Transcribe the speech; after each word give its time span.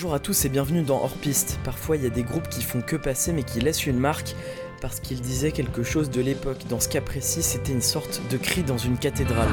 Bonjour 0.00 0.14
à 0.14 0.18
tous 0.18 0.46
et 0.46 0.48
bienvenue 0.48 0.80
dans 0.80 0.96
Hors 1.02 1.12
Piste. 1.12 1.58
Parfois 1.62 1.94
il 1.94 2.04
y 2.04 2.06
a 2.06 2.08
des 2.10 2.22
groupes 2.22 2.48
qui 2.48 2.62
font 2.62 2.80
que 2.80 2.96
passer 2.96 3.34
mais 3.34 3.42
qui 3.42 3.60
laissent 3.60 3.84
une 3.84 3.98
marque 3.98 4.34
parce 4.80 4.98
qu'ils 4.98 5.20
disaient 5.20 5.52
quelque 5.52 5.82
chose 5.82 6.08
de 6.08 6.22
l'époque. 6.22 6.56
Dans 6.70 6.80
ce 6.80 6.88
cas 6.88 7.02
précis, 7.02 7.42
c'était 7.42 7.72
une 7.72 7.82
sorte 7.82 8.22
de 8.30 8.38
cri 8.38 8.62
dans 8.62 8.78
une 8.78 8.96
cathédrale. 8.96 9.50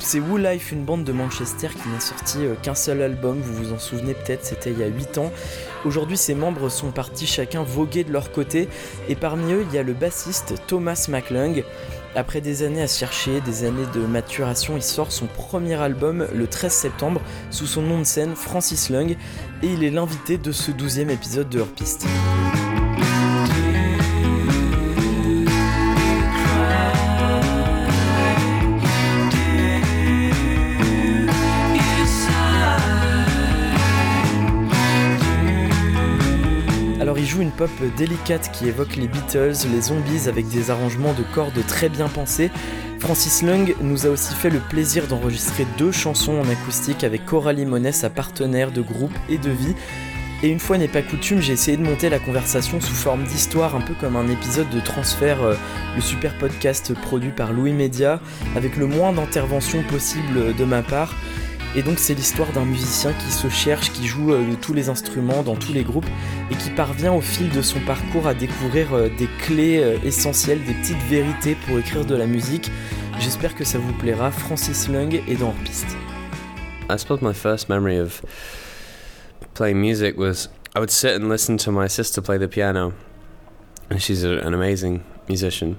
C'est 0.00 0.20
Woo 0.20 0.36
Life, 0.36 0.72
une 0.72 0.84
bande 0.84 1.04
de 1.04 1.12
Manchester 1.12 1.68
qui 1.68 1.88
n'a 1.88 2.00
sorti 2.00 2.38
euh, 2.38 2.54
qu'un 2.62 2.74
seul 2.74 3.02
album, 3.02 3.40
vous 3.40 3.64
vous 3.64 3.72
en 3.72 3.78
souvenez 3.78 4.14
peut-être, 4.14 4.44
c'était 4.44 4.70
il 4.70 4.78
y 4.78 4.82
a 4.82 4.86
8 4.86 5.18
ans. 5.18 5.30
Aujourd'hui 5.84 6.16
ses 6.16 6.34
membres 6.34 6.68
sont 6.68 6.90
partis 6.90 7.26
chacun 7.26 7.62
voguer 7.62 8.04
de 8.04 8.12
leur 8.12 8.32
côté 8.32 8.68
et 9.08 9.16
parmi 9.16 9.52
eux 9.52 9.66
il 9.68 9.74
y 9.74 9.78
a 9.78 9.82
le 9.82 9.92
bassiste 9.92 10.54
Thomas 10.66 11.06
McLung. 11.08 11.64
Après 12.14 12.40
des 12.40 12.62
années 12.62 12.82
à 12.82 12.86
chercher, 12.86 13.40
des 13.40 13.64
années 13.64 13.86
de 13.94 14.00
maturation, 14.00 14.76
il 14.76 14.82
sort 14.82 15.12
son 15.12 15.26
premier 15.26 15.74
album 15.74 16.26
le 16.32 16.46
13 16.46 16.72
septembre 16.72 17.20
sous 17.50 17.66
son 17.66 17.82
nom 17.82 17.98
de 17.98 18.04
scène 18.04 18.36
Francis 18.36 18.90
Lung 18.90 19.16
et 19.62 19.66
il 19.66 19.82
est 19.82 19.90
l'invité 19.90 20.38
de 20.38 20.52
ce 20.52 20.70
12e 20.70 21.10
épisode 21.10 21.48
de 21.48 21.62
Piste. 21.62 22.06
Joue 37.32 37.40
une 37.40 37.50
pop 37.50 37.70
délicate 37.96 38.50
qui 38.52 38.68
évoque 38.68 38.96
les 38.96 39.08
Beatles, 39.08 39.54
les 39.72 39.80
zombies 39.80 40.28
avec 40.28 40.48
des 40.48 40.70
arrangements 40.70 41.14
de 41.14 41.22
cordes 41.34 41.66
très 41.66 41.88
bien 41.88 42.08
pensés. 42.08 42.50
Francis 42.98 43.40
Lung 43.42 43.74
nous 43.80 44.06
a 44.06 44.10
aussi 44.10 44.34
fait 44.34 44.50
le 44.50 44.58
plaisir 44.58 45.06
d'enregistrer 45.06 45.66
deux 45.78 45.92
chansons 45.92 46.38
en 46.38 46.46
acoustique 46.46 47.04
avec 47.04 47.24
Coralie 47.24 47.64
Monet, 47.64 47.92
sa 47.92 48.10
partenaire 48.10 48.70
de 48.70 48.82
groupe 48.82 49.16
et 49.30 49.38
de 49.38 49.48
vie. 49.48 49.74
Et 50.42 50.48
une 50.48 50.58
fois 50.58 50.76
n'est 50.76 50.88
pas 50.88 51.00
coutume, 51.00 51.40
j'ai 51.40 51.54
essayé 51.54 51.78
de 51.78 51.82
monter 51.82 52.10
la 52.10 52.18
conversation 52.18 52.82
sous 52.82 52.94
forme 52.94 53.24
d'histoire, 53.24 53.76
un 53.76 53.80
peu 53.80 53.94
comme 53.94 54.16
un 54.16 54.28
épisode 54.28 54.68
de 54.68 54.80
Transfert, 54.80 55.42
euh, 55.42 55.54
le 55.96 56.02
super 56.02 56.36
podcast 56.36 56.92
produit 56.92 57.30
par 57.30 57.54
Louis 57.54 57.72
Média, 57.72 58.20
avec 58.56 58.76
le 58.76 58.86
moins 58.86 59.12
d'intervention 59.12 59.82
possible 59.84 60.54
de 60.54 60.64
ma 60.64 60.82
part. 60.82 61.14
Et 61.74 61.82
donc 61.82 61.98
c'est 61.98 62.12
l'histoire 62.12 62.52
d'un 62.52 62.66
musicien 62.66 63.14
qui 63.14 63.32
se 63.32 63.48
cherche, 63.48 63.92
qui 63.92 64.06
joue 64.06 64.34
euh, 64.34 64.50
de 64.50 64.54
tous 64.56 64.74
les 64.74 64.90
instruments 64.90 65.42
dans 65.42 65.56
tous 65.56 65.72
les 65.72 65.84
groupes 65.84 66.06
et 66.50 66.54
qui 66.54 66.68
parvient 66.68 67.14
au 67.14 67.22
fil 67.22 67.48
de 67.48 67.62
son 67.62 67.80
parcours 67.80 68.26
à 68.26 68.34
découvrir 68.34 68.92
euh, 68.92 69.08
des 69.16 69.28
clés 69.40 69.82
euh, 69.82 69.96
essentielles, 70.04 70.62
des 70.64 70.74
petites 70.74 71.02
vérités 71.08 71.56
pour 71.66 71.78
écrire 71.78 72.04
de 72.04 72.14
la 72.14 72.26
musique. 72.26 72.70
J'espère 73.20 73.54
que 73.54 73.64
ça 73.64 73.78
vous 73.78 73.92
plaira. 73.94 74.30
Francis 74.30 74.86
Lung 74.88 75.14
est 75.26 75.40
dans 75.40 75.54
Piste. 75.64 75.96
I 76.90 76.98
suppose 76.98 77.22
my 77.22 77.32
first 77.32 77.70
memory 77.70 77.98
of 77.98 78.22
playing 79.54 79.80
music 79.80 80.18
was 80.18 80.50
I 80.76 80.78
would 80.78 80.90
sit 80.90 81.18
and 81.18 81.30
listen 81.30 81.56
to 81.58 81.70
my 81.70 81.88
sister 81.88 82.20
play 82.20 82.38
the 82.38 82.48
piano. 82.48 82.92
And 83.90 83.98
she's 83.98 84.24
an 84.24 84.52
amazing 84.52 85.00
musician. 85.26 85.76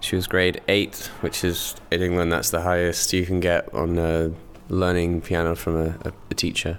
She 0.00 0.16
was 0.16 0.26
grade 0.26 0.62
8, 0.66 1.10
which 1.20 1.44
is 1.44 1.74
in 1.90 2.00
England 2.00 2.32
that's 2.32 2.50
the 2.50 2.62
highest 2.62 3.12
you 3.12 3.26
can 3.26 3.40
get 3.40 3.68
on 3.74 3.98
uh, 3.98 4.30
learning 4.70 5.20
piano 5.20 5.54
from 5.54 5.76
a, 5.76 5.88
a, 6.04 6.12
a 6.30 6.34
teacher. 6.34 6.78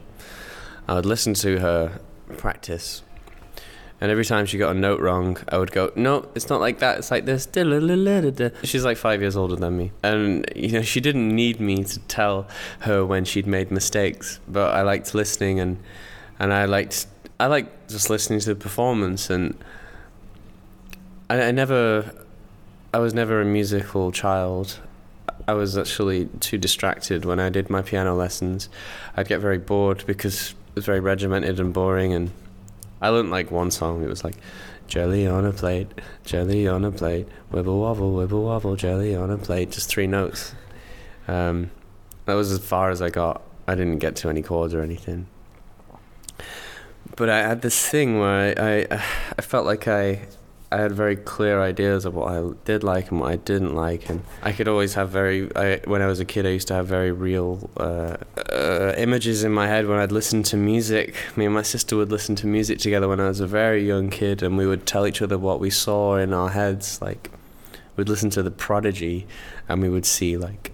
I 0.88 0.96
would 0.96 1.06
listen 1.06 1.34
to 1.36 1.60
her 1.60 2.00
practice 2.38 3.04
and 4.02 4.10
every 4.10 4.26
time 4.26 4.48
she 4.48 4.58
got 4.58 4.76
a 4.76 4.80
note 4.80 5.00
wrong, 5.00 5.38
I 5.48 5.60
would 5.60 5.72
go, 5.72 5.92
"No, 5.96 6.28
it's 6.34 6.50
not 6.50 6.60
like 6.60 6.80
that. 6.80 6.98
It's 6.98 7.12
like 7.12 7.26
this." 7.26 7.46
She's 8.64 8.84
like 8.84 8.98
five 8.98 9.22
years 9.22 9.38
older 9.38 9.56
than 9.56 9.78
me, 9.78 9.92
and 10.02 10.44
you 10.56 10.70
know 10.70 10.82
she 10.82 11.00
didn't 11.00 11.30
need 11.30 11.60
me 11.60 11.84
to 11.84 12.00
tell 12.00 12.48
her 12.80 13.06
when 13.06 13.26
she'd 13.26 13.46
made 13.46 13.70
mistakes. 13.70 14.40
But 14.48 14.74
I 14.74 14.82
liked 14.82 15.14
listening, 15.14 15.60
and 15.60 15.78
and 16.40 16.52
I 16.52 16.66
liked 16.66 17.06
I 17.40 17.46
liked 17.46 17.90
just 17.92 18.10
listening 18.10 18.40
to 18.40 18.56
the 18.56 18.56
performance, 18.56 19.30
and 19.30 19.56
I, 21.30 21.40
I 21.40 21.52
never, 21.52 22.26
I 22.96 22.98
was 22.98 23.14
never 23.14 23.40
a 23.40 23.46
musical 23.46 24.12
child. 24.12 24.80
I 25.52 25.54
was 25.54 25.78
actually 25.78 26.28
too 26.40 26.58
distracted 26.58 27.26
when 27.26 27.38
I 27.38 27.50
did 27.50 27.70
my 27.70 27.82
piano 27.82 28.16
lessons. 28.16 28.70
I'd 29.18 29.28
get 29.28 29.42
very 29.42 29.58
bored 29.58 30.06
because 30.08 30.52
it 30.52 30.76
was 30.76 30.86
very 30.86 31.02
regimented 31.02 31.60
and 31.60 31.74
boring 31.74 32.14
and 32.14 32.32
I 33.02 33.10
learned 33.10 33.32
like 33.32 33.52
one 33.52 33.70
song. 33.70 34.02
It 34.02 34.08
was 34.08 34.24
like 34.24 34.36
jelly 34.88 35.28
on 35.28 35.46
a 35.46 35.52
plate, 35.52 35.90
jelly 36.24 36.70
on 36.70 36.86
a 36.86 36.92
plate, 36.92 37.28
wibble 37.52 37.82
wobble, 37.82 38.14
wibble 38.14 38.46
wobble, 38.46 38.78
jelly 38.78 39.14
on 39.14 39.30
a 39.30 39.38
plate. 39.38 39.72
Just 39.72 39.90
three 39.90 40.08
notes. 40.08 40.56
Um, 41.28 41.70
that 42.28 42.36
was 42.36 42.50
as 42.54 42.60
far 42.60 42.90
as 42.90 43.02
I 43.02 43.10
got. 43.10 43.42
I 43.68 43.76
didn't 43.76 44.00
get 44.00 44.16
to 44.18 44.30
any 44.30 44.42
chords 44.42 44.74
or 44.74 44.82
anything. 44.82 45.28
But 47.18 47.30
I 47.30 47.40
had 47.40 47.62
this 47.62 47.90
thing 47.90 48.22
where 48.22 48.58
I, 48.58 48.86
I, 48.90 49.04
I 49.38 49.42
felt 49.42 49.66
like 49.66 49.86
I 49.90 50.22
I 50.74 50.78
had 50.78 50.94
very 50.94 51.18
clear 51.18 51.62
ideas 51.62 52.06
of 52.06 52.16
what 52.16 52.32
I 52.32 52.50
did 52.64 52.82
like 52.82 53.12
and 53.12 53.20
what 53.20 53.30
I 53.30 53.36
didn't 53.36 53.76
like, 53.76 54.08
and 54.10 54.24
I 54.42 54.54
could 54.54 54.70
always 54.70 54.94
have 54.94 55.10
very. 55.10 55.54
I, 55.54 55.82
when 55.84 56.02
I 56.02 56.08
was 56.08 56.22
a 56.22 56.26
kid, 56.26 56.46
I 56.46 56.50
used 56.50 56.70
to 56.70 56.74
have 56.76 56.88
very 56.88 57.12
real 57.12 57.70
uh, 57.76 58.16
uh, 58.50 58.94
images 58.98 59.44
in 59.44 59.52
my 59.52 59.68
head 59.68 59.86
when 59.88 60.00
I'd 60.00 60.14
listen 60.14 60.44
to 60.44 60.56
music. 60.56 61.18
Me 61.36 61.44
and 61.44 61.54
my 61.54 61.62
sister 61.62 61.98
would 61.98 62.10
listen 62.10 62.38
to 62.38 62.48
music 62.48 62.80
together 62.80 63.10
when 63.10 63.20
I 63.20 63.28
was 63.28 63.42
a 63.42 63.48
very 63.48 63.86
young 63.86 64.10
kid, 64.10 64.42
and 64.42 64.58
we 64.58 64.66
would 64.66 64.86
tell 64.86 65.06
each 65.06 65.22
other 65.22 65.38
what 65.38 65.60
we 65.60 65.70
saw 65.70 66.16
in 66.16 66.34
our 66.34 66.50
heads. 66.50 67.02
Like, 67.02 67.30
we'd 67.98 68.08
listen 68.08 68.30
to 68.30 68.42
The 68.42 68.52
Prodigy, 68.52 69.28
and 69.68 69.82
we 69.82 69.90
would 69.90 70.06
see 70.06 70.38
like 70.38 70.72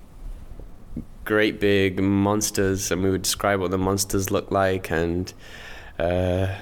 great 1.25 1.59
big 1.59 2.00
monsters, 2.00 2.91
and 2.91 3.02
we 3.02 3.09
would 3.09 3.24
describe 3.24 3.59
what 3.59 3.72
the 3.72 3.80
monsters 3.80 4.30
looked 4.30 4.52
like, 4.52 4.91
and 4.91 5.34
uh, 5.97 6.53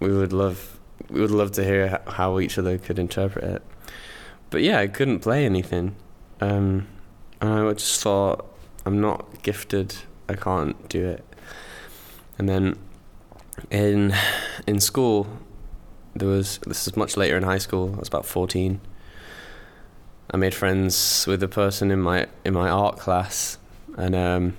we 0.00 0.12
would 0.12 0.32
love 0.32 0.80
we 1.12 1.20
would 1.20 1.30
love 1.30 1.52
to 1.52 1.64
hear 1.64 2.00
how 2.06 2.40
each 2.40 2.58
other 2.58 2.78
could 2.78 2.98
interpret 2.98 3.44
it. 3.44 3.62
But 4.50 4.62
yeah, 4.62 4.78
I 4.78 4.86
couldn't 4.86 5.20
play 5.20 5.44
anything. 5.44 5.94
Um, 6.40 6.88
and 7.40 7.50
I 7.50 7.72
just 7.74 8.02
thought, 8.02 8.46
I'm 8.84 9.00
not 9.00 9.42
gifted. 9.42 9.94
I 10.28 10.34
can't 10.34 10.88
do 10.88 11.06
it. 11.06 11.24
And 12.38 12.48
then 12.48 12.78
in 13.70 14.14
in 14.66 14.80
school, 14.80 15.26
there 16.14 16.28
was 16.28 16.58
this 16.66 16.86
is 16.86 16.96
much 16.96 17.16
later 17.16 17.36
in 17.36 17.42
high 17.42 17.58
school. 17.58 17.92
I 17.94 17.98
was 17.98 18.08
about 18.08 18.26
14. 18.26 18.80
I 20.30 20.36
made 20.36 20.54
friends 20.54 21.26
with 21.26 21.42
a 21.42 21.48
person 21.48 21.90
in 21.90 22.00
my 22.00 22.26
in 22.44 22.54
my 22.54 22.68
art 22.70 22.98
class, 22.98 23.58
and 23.96 24.14
um, 24.14 24.56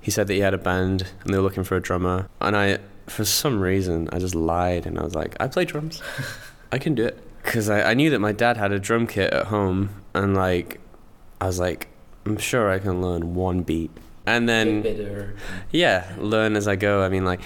he 0.00 0.10
said 0.10 0.26
that 0.28 0.34
he 0.34 0.40
had 0.40 0.54
a 0.54 0.58
band 0.58 1.06
and 1.22 1.34
they 1.34 1.38
were 1.38 1.42
looking 1.42 1.64
for 1.64 1.76
a 1.76 1.82
drummer. 1.82 2.28
And 2.40 2.56
I 2.56 2.78
for 3.10 3.24
some 3.24 3.60
reason, 3.60 4.08
I 4.12 4.18
just 4.18 4.34
lied 4.34 4.86
and 4.86 4.98
I 4.98 5.02
was 5.02 5.14
like, 5.14 5.36
I 5.40 5.48
play 5.48 5.64
drums. 5.64 6.00
I 6.72 6.78
can 6.78 6.94
do 6.94 7.04
it. 7.04 7.18
Because 7.42 7.68
I, 7.68 7.90
I 7.90 7.94
knew 7.94 8.10
that 8.10 8.20
my 8.20 8.32
dad 8.32 8.56
had 8.56 8.70
a 8.70 8.78
drum 8.78 9.06
kit 9.06 9.32
at 9.32 9.46
home 9.46 9.90
and 10.14 10.34
like, 10.34 10.80
I 11.40 11.46
was 11.46 11.58
like, 11.58 11.88
I'm 12.24 12.36
sure 12.36 12.70
I 12.70 12.78
can 12.78 13.02
learn 13.02 13.34
one 13.34 13.62
beat. 13.62 13.90
And 14.26 14.48
then, 14.48 15.34
yeah, 15.72 16.14
learn 16.18 16.54
as 16.54 16.68
I 16.68 16.76
go. 16.76 17.02
I 17.02 17.08
mean, 17.08 17.24
like, 17.24 17.40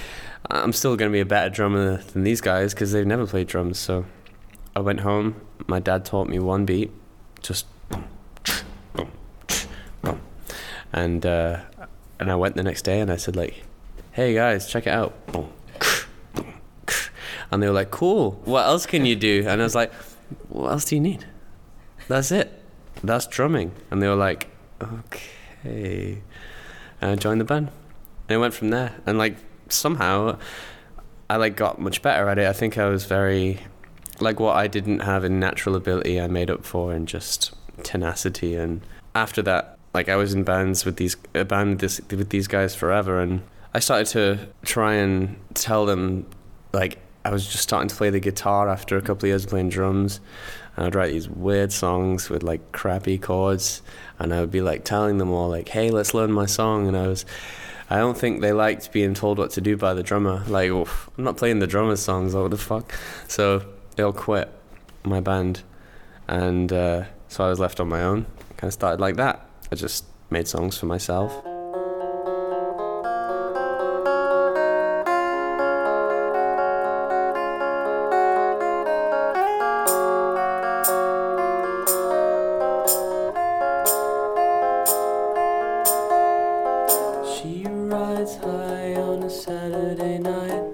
I'm 0.51 0.73
still 0.73 0.97
going 0.97 1.11
to 1.11 1.13
be 1.13 1.21
a 1.21 1.27
better 1.27 1.49
drummer 1.49 1.99
than 1.99 2.25
these 2.25 2.43
guys 2.43 2.75
because 2.75 2.93
they've 2.93 3.07
never 3.07 3.27
played 3.27 3.47
drums. 3.47 3.79
So 3.79 4.05
I 4.77 4.81
went 4.81 5.01
home. 5.01 5.41
My 5.67 5.81
dad 5.81 6.05
taught 6.05 6.29
me 6.29 6.39
one 6.39 6.67
beat, 6.67 6.91
just 7.41 7.67
boom, 7.89 8.05
boom, 8.93 9.11
boom. 10.03 10.21
And, 10.93 11.25
uh, 11.25 11.61
and 12.21 12.31
I 12.31 12.35
went 12.35 12.57
the 12.57 12.63
next 12.63 12.83
day 12.83 13.01
and 13.01 13.11
I 13.11 13.17
said, 13.17 13.37
like, 13.37 13.65
hey 14.15 14.33
guys, 14.33 14.69
check 14.69 14.87
it 14.87 14.93
out. 14.93 15.13
And 17.51 17.61
they 17.61 17.66
were 17.66 17.75
like, 17.75 17.91
cool. 17.91 18.41
What 18.45 18.65
else 18.65 18.87
can 18.87 19.05
you 19.05 19.16
do? 19.16 19.45
And 19.47 19.61
I 19.61 19.65
was 19.65 19.75
like, 19.75 19.93
what 20.49 20.71
else 20.71 20.84
do 20.84 20.95
you 20.95 21.01
need? 21.01 21.27
That's 22.07 22.31
it. 22.31 22.63
That's 23.03 23.27
drumming. 23.27 23.72
And 23.91 24.01
they 24.01 24.07
were 24.07 24.15
like, 24.15 24.49
okay. 24.81 26.22
And 27.01 27.11
I 27.11 27.15
joined 27.16 27.41
the 27.41 27.45
band. 27.45 27.71
And 28.28 28.37
it 28.37 28.39
went 28.39 28.55
from 28.55 28.71
there. 28.71 28.95
And 29.05 29.19
like 29.19 29.37
somehow 29.69 30.39
I 31.28 31.37
like 31.37 31.57
got 31.57 31.81
much 31.81 32.01
better 32.01 32.28
at 32.28 32.39
it. 32.39 32.47
I 32.47 32.53
think 32.53 32.78
I 32.78 32.89
was 32.89 33.07
very 33.07 33.60
like 34.21 34.39
what 34.39 34.57
I 34.57 34.69
didn't 34.69 35.01
have 35.01 35.25
in 35.25 35.41
natural 35.41 35.75
ability 35.75 36.21
I 36.21 36.28
made 36.28 36.51
up 36.51 36.65
for 36.65 36.95
in 36.95 37.07
just 37.07 37.53
tenacity 37.83 38.55
and 38.55 38.81
after 39.17 39.43
that 39.43 39.77
like 39.93 40.09
I 40.09 40.15
was 40.15 40.33
in 40.33 40.45
bands 40.45 40.84
with 40.84 40.99
these 40.99 41.17
a 41.34 41.45
band 41.45 41.81
this, 41.81 42.01
with 42.09 42.31
these 42.31 42.47
guys 42.47 42.77
forever 42.77 43.19
and 43.21 43.43
I 43.74 43.80
started 43.80 44.06
to 44.09 44.48
try 44.65 44.94
and 44.94 45.36
tell 45.54 45.84
them, 45.84 46.26
like, 46.72 46.98
I 47.24 47.30
was 47.30 47.47
just 47.47 47.62
starting 47.62 47.88
to 47.88 47.94
play 47.97 48.10
the 48.10 48.21
guitar 48.21 48.68
after 48.68 48.97
a 48.97 49.00
couple 49.00 49.24
of 49.24 49.30
years 49.30 49.47
playing 49.47 49.71
drums. 49.71 50.21
And 50.76 50.86
I'd 50.86 50.94
write 50.94 51.12
these 51.12 51.28
weird 51.28 51.72
songs 51.72 52.28
with 52.28 52.42
like 52.42 52.72
crappy 52.72 53.16
chords, 53.16 53.80
and 54.18 54.34
I 54.34 54.41
would 54.41 54.50
be 54.50 54.60
like 54.60 54.84
telling 54.84 55.18
them 55.18 55.30
all, 55.30 55.48
like, 55.48 55.68
"Hey, 55.68 55.91
let's 55.91 56.15
learn 56.15 56.32
my 56.32 56.47
song." 56.47 56.88
And 56.88 56.97
I 56.97 57.06
was, 57.06 57.24
I 57.88 57.98
don't 57.98 58.18
think 58.18 58.41
they 58.41 58.53
liked 58.53 58.91
being 58.91 59.15
told 59.15 59.38
what 59.38 59.50
to 59.53 59.60
do 59.60 59.76
by 59.76 59.94
the 59.94 60.03
drummer. 60.03 60.42
Like, 60.48 60.71
I'm 60.71 60.86
not 61.16 61.36
playing 61.36 61.60
the 61.60 61.68
drummer's 61.68 62.00
songs. 62.00 62.34
What 62.34 62.50
the 62.50 62.56
fuck? 62.59 62.92
So 63.28 63.65
they 63.97 64.03
all 64.03 64.12
quit. 64.12 64.50
my 65.04 65.21
band, 65.21 65.62
and 66.26 66.72
uh, 66.72 67.04
so 67.28 67.44
I 67.44 67.50
was 67.50 67.60
left 67.60 67.78
on 67.78 67.88
my 67.88 68.03
own. 68.03 68.26
Kind 68.56 68.68
of 68.68 68.72
started 68.72 69.00
like 69.00 69.16
that. 69.16 69.48
I 69.71 69.76
just 69.76 70.04
made 70.30 70.48
songs 70.48 70.76
for 70.76 70.86
myself. 70.86 71.53
mine. 90.47 90.73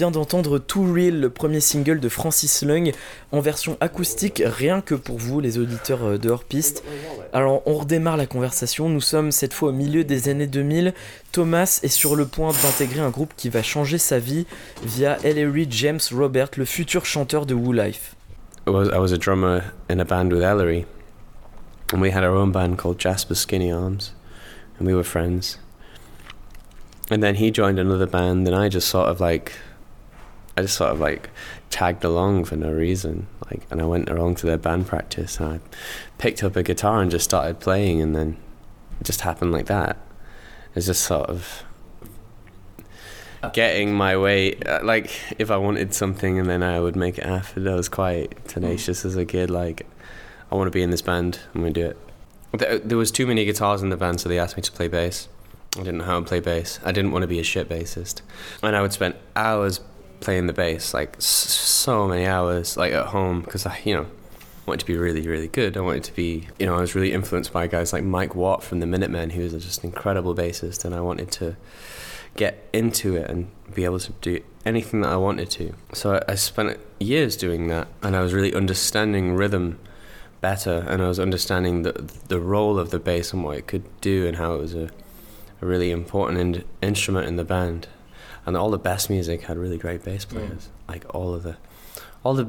Vient 0.00 0.10
d'entendre 0.10 0.58
Too 0.58 0.94
Real, 0.94 1.20
le 1.20 1.28
premier 1.28 1.60
single 1.60 2.00
de 2.00 2.08
Francis 2.08 2.62
Lung, 2.62 2.90
en 3.32 3.40
version 3.40 3.76
acoustique, 3.80 4.42
rien 4.42 4.80
que 4.80 4.94
pour 4.94 5.18
vous, 5.18 5.40
les 5.40 5.58
auditeurs 5.58 6.02
euh, 6.02 6.16
de 6.16 6.30
hors 6.30 6.44
piste. 6.44 6.82
Alors, 7.34 7.60
on 7.66 7.74
redémarre 7.74 8.16
la 8.16 8.24
conversation. 8.24 8.88
Nous 8.88 9.02
sommes 9.02 9.30
cette 9.30 9.52
fois 9.52 9.68
au 9.68 9.72
milieu 9.72 10.02
des 10.02 10.30
années 10.30 10.46
2000. 10.46 10.94
Thomas 11.32 11.80
est 11.82 11.88
sur 11.88 12.16
le 12.16 12.24
point 12.24 12.50
d'intégrer 12.62 13.00
un 13.00 13.10
groupe 13.10 13.34
qui 13.36 13.50
va 13.50 13.62
changer 13.62 13.98
sa 13.98 14.18
vie 14.18 14.46
via 14.82 15.18
Ellery 15.22 15.66
James 15.68 16.00
Robert, 16.14 16.48
le 16.56 16.64
futur 16.64 17.04
chanteur 17.04 17.44
de 17.44 17.52
Woo 17.52 17.74
Life. 17.74 18.16
I 18.66 18.70
was, 18.70 19.12
drummer 19.18 19.64
in 19.90 20.00
a 20.00 20.06
band 20.06 20.32
with 20.32 20.42
Ellery, 20.42 20.86
and 21.92 22.00
we 22.00 22.10
had 22.10 22.24
our 22.24 22.34
own 22.34 22.52
band 22.52 22.78
called 22.78 22.98
Jasper 22.98 23.34
Skinny 23.34 23.70
Arms, 23.70 24.14
and 24.78 24.88
we 24.88 24.94
were 24.94 25.04
friends. 25.04 25.58
And 27.10 27.22
then 27.22 27.34
he 27.34 27.50
joined 27.50 27.78
another 27.78 28.06
band, 28.06 28.48
and 28.48 28.56
I 28.56 28.70
just 28.70 28.88
sort 28.88 29.10
of 29.10 29.20
like, 29.20 29.52
I 30.60 30.62
just 30.62 30.76
sort 30.76 30.92
of 30.92 31.00
like 31.00 31.30
tagged 31.70 32.04
along 32.04 32.44
for 32.44 32.56
no 32.56 32.70
reason. 32.70 33.26
Like, 33.50 33.66
and 33.70 33.80
I 33.80 33.86
went 33.86 34.08
along 34.10 34.34
to 34.36 34.46
their 34.46 34.58
band 34.58 34.86
practice, 34.86 35.40
and 35.40 35.54
I 35.54 35.60
picked 36.18 36.44
up 36.44 36.54
a 36.54 36.62
guitar 36.62 37.00
and 37.00 37.10
just 37.10 37.24
started 37.24 37.60
playing, 37.60 38.00
and 38.00 38.14
then 38.14 38.36
it 39.00 39.04
just 39.04 39.22
happened 39.22 39.52
like 39.52 39.66
that. 39.66 39.96
It's 40.74 40.86
just 40.86 41.02
sort 41.02 41.28
of 41.30 41.64
getting 43.52 43.94
my 43.94 44.16
way. 44.16 44.54
uh, 44.60 44.84
Like, 44.84 45.10
if 45.38 45.50
I 45.50 45.56
wanted 45.56 45.94
something, 45.94 46.38
and 46.38 46.48
then 46.48 46.62
I 46.62 46.78
would 46.78 46.94
make 46.94 47.18
it 47.18 47.24
happen. 47.24 47.66
I 47.66 47.74
was 47.74 47.88
quite 47.88 48.46
tenacious 48.46 49.04
as 49.04 49.16
a 49.16 49.24
kid. 49.24 49.50
Like, 49.50 49.86
I 50.52 50.54
want 50.54 50.66
to 50.66 50.70
be 50.70 50.82
in 50.82 50.90
this 50.90 51.02
band. 51.02 51.40
I'm 51.54 51.62
gonna 51.62 51.72
do 51.72 51.86
it. 51.86 51.98
There, 52.52 52.78
there 52.78 52.98
was 52.98 53.10
too 53.10 53.26
many 53.26 53.44
guitars 53.44 53.82
in 53.82 53.88
the 53.88 53.96
band, 53.96 54.20
so 54.20 54.28
they 54.28 54.38
asked 54.38 54.56
me 54.56 54.62
to 54.62 54.72
play 54.72 54.88
bass. 54.88 55.28
I 55.76 55.80
didn't 55.80 55.98
know 55.98 56.04
how 56.04 56.18
to 56.20 56.26
play 56.26 56.40
bass. 56.40 56.80
I 56.84 56.90
didn't 56.92 57.12
want 57.12 57.22
to 57.22 57.28
be 57.28 57.38
a 57.38 57.44
shit 57.44 57.68
bassist, 57.68 58.22
and 58.62 58.74
I 58.76 58.82
would 58.82 58.92
spend 58.92 59.14
hours 59.36 59.80
playing 60.20 60.46
the 60.46 60.52
bass, 60.52 60.94
like 60.94 61.16
so 61.18 62.06
many 62.06 62.26
hours, 62.26 62.76
like 62.76 62.92
at 62.92 63.06
home, 63.06 63.42
because 63.42 63.66
I, 63.66 63.78
you 63.84 63.94
know, 63.94 64.06
wanted 64.66 64.80
to 64.80 64.86
be 64.86 64.96
really, 64.96 65.26
really 65.26 65.48
good. 65.48 65.76
I 65.76 65.80
wanted 65.80 66.04
to 66.04 66.14
be, 66.14 66.46
you 66.58 66.66
know, 66.66 66.76
I 66.76 66.80
was 66.80 66.94
really 66.94 67.12
influenced 67.12 67.52
by 67.52 67.66
guys 67.66 67.92
like 67.92 68.04
Mike 68.04 68.34
Watt 68.34 68.62
from 68.62 68.80
the 68.80 68.86
Minutemen, 68.86 69.30
who 69.30 69.42
was 69.42 69.52
just 69.52 69.82
an 69.82 69.90
incredible 69.90 70.34
bassist, 70.34 70.84
and 70.84 70.94
I 70.94 71.00
wanted 71.00 71.30
to 71.32 71.56
get 72.36 72.68
into 72.72 73.16
it 73.16 73.28
and 73.28 73.50
be 73.74 73.84
able 73.84 73.98
to 73.98 74.12
do 74.20 74.40
anything 74.64 75.00
that 75.00 75.10
I 75.10 75.16
wanted 75.16 75.50
to. 75.50 75.74
So 75.92 76.14
I, 76.14 76.32
I 76.32 76.34
spent 76.36 76.78
years 76.98 77.36
doing 77.36 77.68
that, 77.68 77.88
and 78.02 78.14
I 78.14 78.20
was 78.20 78.32
really 78.32 78.54
understanding 78.54 79.34
rhythm 79.34 79.78
better, 80.40 80.84
and 80.88 81.02
I 81.02 81.08
was 81.08 81.18
understanding 81.18 81.82
the 81.82 81.92
the 82.28 82.40
role 82.40 82.78
of 82.78 82.90
the 82.90 82.98
bass 82.98 83.32
and 83.32 83.42
what 83.44 83.56
it 83.58 83.66
could 83.66 83.84
do, 84.00 84.26
and 84.26 84.36
how 84.36 84.54
it 84.54 84.58
was 84.58 84.74
a, 84.74 84.90
a 85.60 85.66
really 85.66 85.90
important 85.90 86.38
in, 86.38 86.64
instrument 86.80 87.26
in 87.26 87.36
the 87.36 87.44
band. 87.44 87.88
And 88.46 88.56
all 88.56 88.70
the 88.70 88.78
best 88.78 89.10
music 89.10 89.42
had 89.42 89.58
really 89.58 89.78
great 89.78 90.02
bass 90.04 90.24
players, 90.24 90.68
mm. 90.68 90.88
like 90.88 91.14
all 91.14 91.34
of 91.34 91.42
the, 91.42 91.56
all 92.24 92.34
the, 92.34 92.48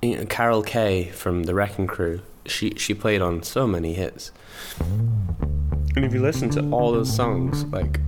you 0.00 0.16
know, 0.16 0.24
Carol 0.24 0.62
Kaye 0.62 1.10
from 1.10 1.44
the 1.44 1.54
Wrecking 1.54 1.86
Crew. 1.86 2.22
She 2.44 2.74
she 2.76 2.92
played 2.92 3.22
on 3.22 3.44
so 3.44 3.68
many 3.68 3.94
hits, 3.94 4.32
and 4.80 6.04
if 6.04 6.12
you 6.12 6.20
listen 6.20 6.50
to 6.50 6.70
all 6.70 6.90
those 6.90 7.14
songs, 7.14 7.64
like 7.66 8.00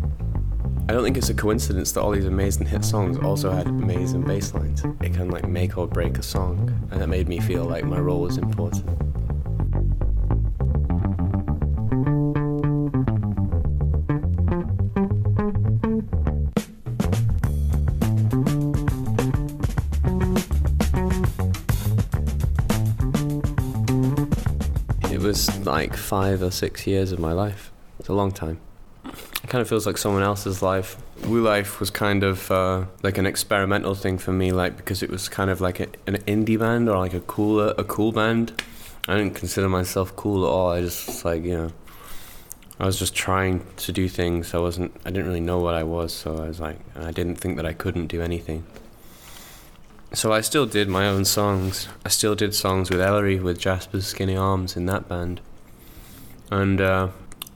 I 0.89 0.93
don't 0.93 1.03
think 1.03 1.17
it's 1.17 1.31
a 1.31 1.35
coincidence 1.35 1.93
that 1.93 2.03
all 2.03 2.11
these 2.11 2.27
amazing 2.27 2.67
hit 2.67 2.85
songs 2.85 3.17
also 3.19 3.51
had 3.51 3.67
amazing 3.67 4.23
bass 4.23 4.53
lines. 4.53 4.83
It 5.01 5.15
can 5.15 5.31
like 5.31 5.49
make 5.49 5.79
or 5.79 5.87
break 5.87 6.19
a 6.19 6.23
song, 6.23 6.89
and 6.91 7.01
it 7.01 7.07
made 7.07 7.27
me 7.27 7.41
feel 7.41 7.65
like 7.65 7.85
my 7.85 7.99
role 7.99 8.21
was 8.21 8.37
important. 8.37 8.85
Like 25.75 25.97
five 25.97 26.41
or 26.41 26.53
six 26.53 26.87
years 26.87 27.11
of 27.11 27.19
my 27.19 27.33
life. 27.33 27.73
It's 27.99 28.09
a 28.09 28.13
long 28.13 28.31
time. 28.31 28.61
It 29.05 29.49
kind 29.49 29.61
of 29.61 29.69
feels 29.69 29.87
like 29.89 29.99
someone 29.99 30.23
else's 30.23 30.63
life. 30.63 30.97
WU 31.25 31.43
LYF 31.43 31.81
was 31.81 31.91
kind 31.91 32.23
of 32.23 32.49
uh, 32.49 32.85
like 33.03 33.19
an 33.19 33.27
experimental 33.27 33.97
thing 33.97 34.17
for 34.17 34.31
me, 34.33 34.53
like 34.53 34.77
because 34.77 35.03
it 35.03 35.11
was 35.11 35.29
kind 35.29 35.51
of 35.51 35.61
like 35.61 35.81
a, 35.81 35.89
an 36.07 36.19
indie 36.29 36.57
band 36.57 36.89
or 36.89 36.97
like 36.99 37.13
a 37.13 37.19
cooler, 37.23 37.75
a 37.77 37.83
cool 37.83 38.13
band. 38.13 38.63
I 39.09 39.17
didn't 39.17 39.35
consider 39.35 39.69
myself 39.69 40.15
cool 40.15 40.45
at 40.45 40.49
all. 40.49 40.71
I 40.71 40.81
just 40.83 41.25
like 41.25 41.43
you 41.43 41.57
know, 41.57 41.73
I 42.79 42.87
was 42.87 42.97
just 42.97 43.17
trying 43.17 43.67
to 43.79 43.91
do 43.91 44.09
things. 44.09 44.55
I 44.55 44.59
wasn't. 44.59 44.93
I 45.05 45.11
didn't 45.11 45.27
really 45.27 45.41
know 45.41 45.59
what 45.59 45.75
I 45.75 45.83
was, 45.83 46.13
so 46.13 46.37
I 46.37 46.47
was 46.47 46.61
like, 46.61 46.79
I 46.95 47.11
didn't 47.11 47.41
think 47.41 47.57
that 47.57 47.67
I 47.67 47.73
couldn't 47.73 48.07
do 48.07 48.23
anything. 48.23 48.65
So 50.13 50.33
I 50.33 50.41
still 50.41 50.67
did 50.67 50.89
my 50.89 51.09
own 51.09 51.25
songs. 51.25 51.89
I 52.07 52.11
still 52.11 52.37
did 52.37 52.55
songs 52.55 52.91
with 52.91 53.01
Ellery, 53.01 53.41
with 53.41 53.59
Jasper's 53.59 54.07
Skinny 54.07 54.37
Arms 54.37 54.77
in 54.77 54.87
that 54.87 55.09
band, 55.09 55.41
and. 56.51 56.81
Uh, 56.81 57.09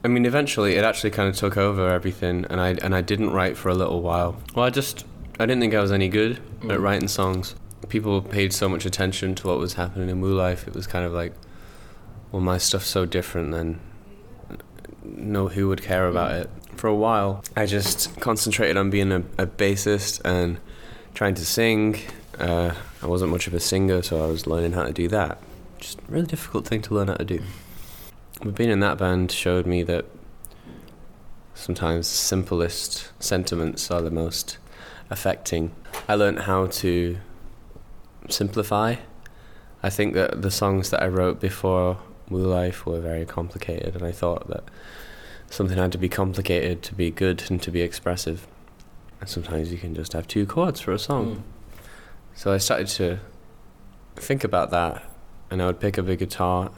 I 0.05 0.07
mean, 0.07 0.27
eventually 0.27 0.77
it 0.77 0.85
actually 0.85 1.11
kind 1.11 1.29
of 1.29 1.37
took 1.37 1.57
over 1.57 1.91
everything, 1.91 2.47
and 2.49 2.61
I 2.61 2.71
and 2.83 2.95
I 2.95 3.01
didn't 3.01 3.31
write 3.31 3.57
for 3.57 3.69
a 3.69 3.75
little 3.75 4.01
while. 4.01 4.41
Well, 4.55 4.65
I 4.65 4.71
just 4.71 5.05
I 5.41 5.47
didn't 5.47 5.61
think 5.61 5.75
I 5.75 5.81
was 5.81 5.93
any 5.93 6.09
good 6.09 6.41
mm. 6.61 6.73
at 6.73 6.81
writing 6.81 7.09
songs. 7.09 7.57
People 7.89 8.23
paid 8.23 8.53
so 8.53 8.69
much 8.69 8.87
attention 8.87 9.35
to 9.37 9.49
what 9.49 9.59
was 9.59 9.75
happening 9.75 10.09
in 10.09 10.21
WU 10.21 10.37
LYF. 10.37 10.69
It 10.69 10.75
was 10.75 10.87
kind 10.87 11.05
of 11.05 11.13
like, 11.13 11.33
well, 12.31 12.43
my 12.43 12.59
stuff's 12.59 12.87
so 12.87 13.07
different, 13.07 13.53
then 13.53 13.81
no, 15.03 15.49
who 15.49 15.69
would 15.69 15.83
care 15.83 16.07
about 16.07 16.33
mm. 16.33 16.41
it? 16.43 16.51
For 16.77 16.87
a 16.87 16.95
while, 16.95 17.43
I 17.57 17.67
just 17.67 18.21
concentrated 18.21 18.77
on 18.77 18.91
being 18.91 19.11
a, 19.11 19.19
a 19.37 19.47
bassist 19.47 20.21
and 20.25 20.59
trying 21.15 21.35
to 21.35 21.45
sing. 21.45 21.99
Uh, 22.39 22.75
I 23.03 23.07
wasn't 23.07 23.33
much 23.33 23.47
of 23.47 23.55
a 23.55 23.61
singer, 23.61 24.03
so 24.03 24.23
I 24.23 24.27
was 24.27 24.47
learning 24.47 24.73
how 24.73 24.85
to 24.85 24.93
do 24.93 25.09
that. 25.09 25.39
Just 25.79 25.99
a 25.99 26.03
really 26.09 26.27
difficult 26.27 26.67
thing 26.67 26.83
to 26.83 26.95
learn 26.95 27.09
how 27.09 27.15
to 27.15 27.25
do. 27.25 27.43
But 28.43 28.55
being 28.55 28.71
in 28.71 28.81
that 28.81 28.99
band 28.99 29.33
showed 29.33 29.67
me 29.67 29.83
that 29.85 30.05
sometimes 31.55 32.07
simplest 32.07 33.11
sentiments 33.21 33.91
are 33.91 34.01
the 34.01 34.11
most 34.11 34.59
affecting. 35.11 35.73
I 36.09 36.15
learned 36.15 36.41
how 36.41 36.67
to 36.67 37.19
simplify. 38.29 38.97
I 39.83 39.91
think 39.91 40.15
that 40.15 40.43
the 40.43 40.51
songs 40.51 40.91
that 40.91 41.03
I 41.03 41.09
wrote 41.09 41.41
before 41.41 41.99
WU 42.31 42.47
LYF 42.47 42.85
were 42.85 43.01
very 43.01 43.25
complicated, 43.25 43.97
and 43.97 44.05
I 44.05 44.13
thought 44.13 44.49
that 44.49 44.65
something 45.51 45.79
had 45.79 45.93
to 45.93 45.99
be 45.99 46.09
complicated 46.09 46.83
to 46.83 46.95
be 46.95 47.11
good 47.11 47.43
and 47.51 47.61
to 47.63 47.71
be 47.71 47.81
expressive. 47.81 48.47
And 49.21 49.29
sometimes 49.29 49.73
you 49.73 49.79
can 49.79 49.95
just 49.95 50.13
have 50.13 50.29
two 50.29 50.47
chords 50.47 50.81
for 50.81 50.93
a 50.93 50.99
song. 50.99 51.37
Mm. 51.37 51.43
So 52.35 52.53
I 52.53 52.59
started 52.59 52.87
to 52.89 53.19
think 54.17 54.45
about 54.45 54.71
that, 54.71 55.03
and 55.51 55.61
I 55.61 55.67
would 55.67 55.81
pick 55.81 55.99
up 55.99 56.07
a 56.07 56.17
guitar 56.17 56.71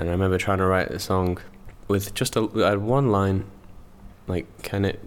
and 0.00 0.08
I 0.08 0.12
remember 0.12 0.38
trying 0.38 0.58
to 0.58 0.64
write 0.64 0.88
a 0.88 0.98
song 0.98 1.38
with 1.86 2.14
just 2.14 2.34
a 2.34 2.48
I 2.56 2.70
had 2.70 2.78
one 2.78 3.10
line, 3.10 3.44
like 4.26 4.46
can 4.62 4.86
it 4.86 4.98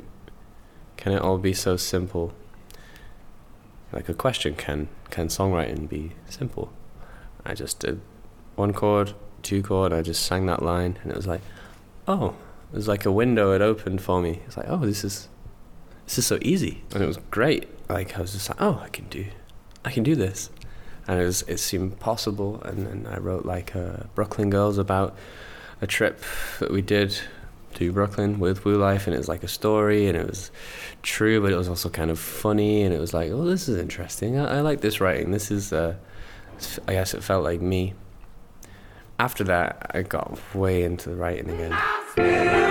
can 0.98 1.14
it 1.14 1.22
all 1.22 1.40
be 1.40 1.52
so 1.52 1.78
simple? 1.78 2.32
Like 3.92 4.08
a 4.08 4.14
question, 4.14 4.54
can 4.54 4.90
can 5.10 5.30
songwriting 5.30 5.90
be 5.90 6.12
simple? 6.30 6.72
I 7.44 7.56
just 7.56 7.80
did 7.80 8.02
one 8.56 8.72
chord, 8.72 9.16
two 9.42 9.64
chord. 9.64 9.92
I 9.92 10.04
just 10.04 10.28
sang 10.28 10.46
that 10.46 10.62
line, 10.62 11.00
and 11.02 11.12
it 11.12 11.18
was 11.18 11.26
like, 11.26 11.42
oh, 12.08 12.36
it 12.72 12.76
was 12.76 12.88
like 12.88 13.04
a 13.04 13.12
window 13.12 13.52
had 13.52 13.64
opened 13.64 14.00
for 14.00 14.22
me. 14.22 14.42
It's 14.46 14.58
like, 14.58 14.68
oh, 14.70 14.78
this 14.78 15.04
is 15.04 15.28
this 16.06 16.20
is 16.20 16.28
so 16.28 16.38
easy, 16.44 16.84
and 16.94 17.02
it 17.02 17.08
was 17.08 17.18
great. 17.32 17.68
Like 17.90 18.16
I 18.16 18.22
was 18.22 18.34
just 18.34 18.48
like, 18.48 18.62
oh, 18.62 18.80
I 18.84 18.90
can 18.90 19.06
do, 19.10 19.26
I 19.84 19.90
can 19.90 20.04
do 20.04 20.16
this 20.16 20.52
and 21.08 21.20
it, 21.20 21.26
was, 21.26 21.42
it 21.44 21.58
seemed 21.58 22.00
possible. 22.00 22.62
And 22.64 22.86
then 22.86 23.08
I 23.10 23.18
wrote 23.18 23.46
like 23.46 23.76
uh, 23.76 24.04
Brooklyn 24.16 24.50
Girls 24.50 24.78
about 24.78 25.16
a 25.82 25.88
trip 25.88 26.22
that 26.60 26.72
we 26.72 26.82
did 26.82 27.20
to 27.76 27.92
Brooklyn 27.92 28.40
with 28.40 28.66
WU 28.66 28.78
LYF, 28.78 29.08
and 29.08 29.16
it 29.16 29.18
was 29.18 29.28
like 29.28 29.44
a 29.44 29.48
story, 29.48 30.08
and 30.08 30.18
it 30.18 30.28
was 30.28 30.52
true, 31.02 31.42
but 31.42 31.52
it 31.52 31.58
was 31.58 31.68
also 31.68 31.90
kind 31.90 32.12
of 32.12 32.20
funny, 32.20 32.84
and 32.84 32.94
it 32.94 33.00
was 33.00 33.14
like, 33.14 33.32
oh, 33.32 33.46
this 33.46 33.68
is 33.68 33.78
interesting. 33.78 34.38
I, 34.38 34.58
I 34.58 34.62
like 34.62 34.82
this 34.82 35.02
writing. 35.02 35.32
This 35.32 35.52
is, 35.52 35.74
uh, 35.74 35.96
I 36.88 36.94
guess, 36.94 37.14
it 37.14 37.24
felt 37.24 37.44
like 37.44 37.62
me. 37.62 37.94
After 39.20 39.44
that, 39.46 39.92
I 39.94 40.02
got 40.02 40.40
way 40.56 40.84
into 40.84 41.10
the 41.10 41.16
writing 41.16 41.50
again. 41.50 42.63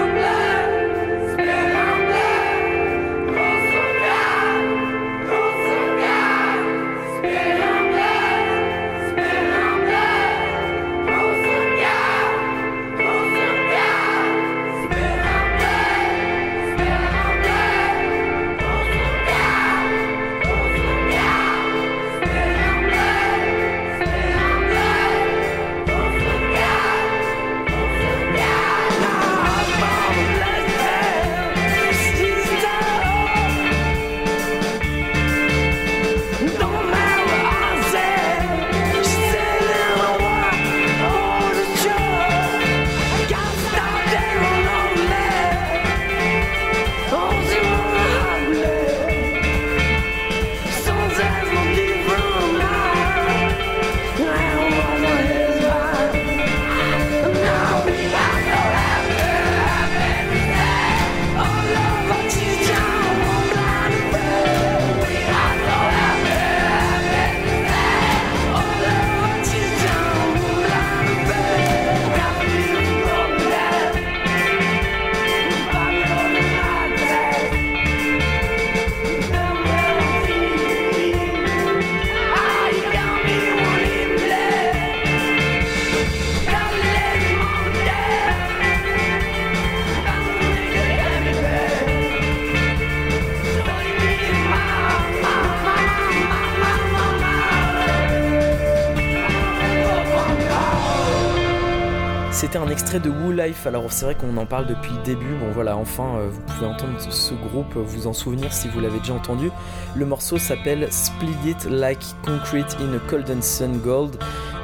Extrait 102.72 103.00
de 103.00 103.10
Woo 103.10 103.30
Life. 103.32 103.66
Alors 103.66 103.92
c'est 103.92 104.06
vrai 104.06 104.14
qu'on 104.14 104.36
en 104.38 104.46
parle 104.46 104.66
depuis 104.66 104.92
le 104.92 105.02
début. 105.02 105.34
Bon 105.34 105.50
voilà, 105.52 105.76
enfin 105.76 106.16
euh, 106.16 106.28
vous 106.30 106.40
pouvez 106.40 106.66
entendre 106.66 106.98
ce 106.98 107.34
groupe, 107.34 107.74
vous 107.76 108.06
en 108.06 108.14
souvenir 108.14 108.52
si 108.52 108.66
vous 108.68 108.80
l'avez 108.80 108.98
déjà 108.98 109.12
entendu. 109.12 109.50
Le 109.94 110.06
morceau 110.06 110.38
s'appelle 110.38 110.90
Split 110.90 111.36
It 111.50 111.64
Like 111.66 112.02
Concrete 112.24 112.76
in 112.80 112.94
a 112.94 113.10
Cold 113.10 113.30
and 113.30 113.42
Sun 113.42 113.78
Gold. 113.78 114.16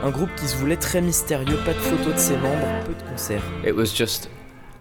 Un 0.02 0.10
groupe 0.10 0.30
qui 0.36 0.46
se 0.46 0.56
voulait 0.56 0.76
très 0.76 1.02
mystérieux, 1.02 1.58
pas 1.66 1.74
de 1.74 1.78
photos 1.78 2.14
de 2.14 2.18
ses 2.18 2.36
membres, 2.38 2.66
peu 2.86 2.94
de 2.94 3.10
concerts. 3.10 3.42
It 3.66 3.76
was 3.76 3.94
just 3.94 4.30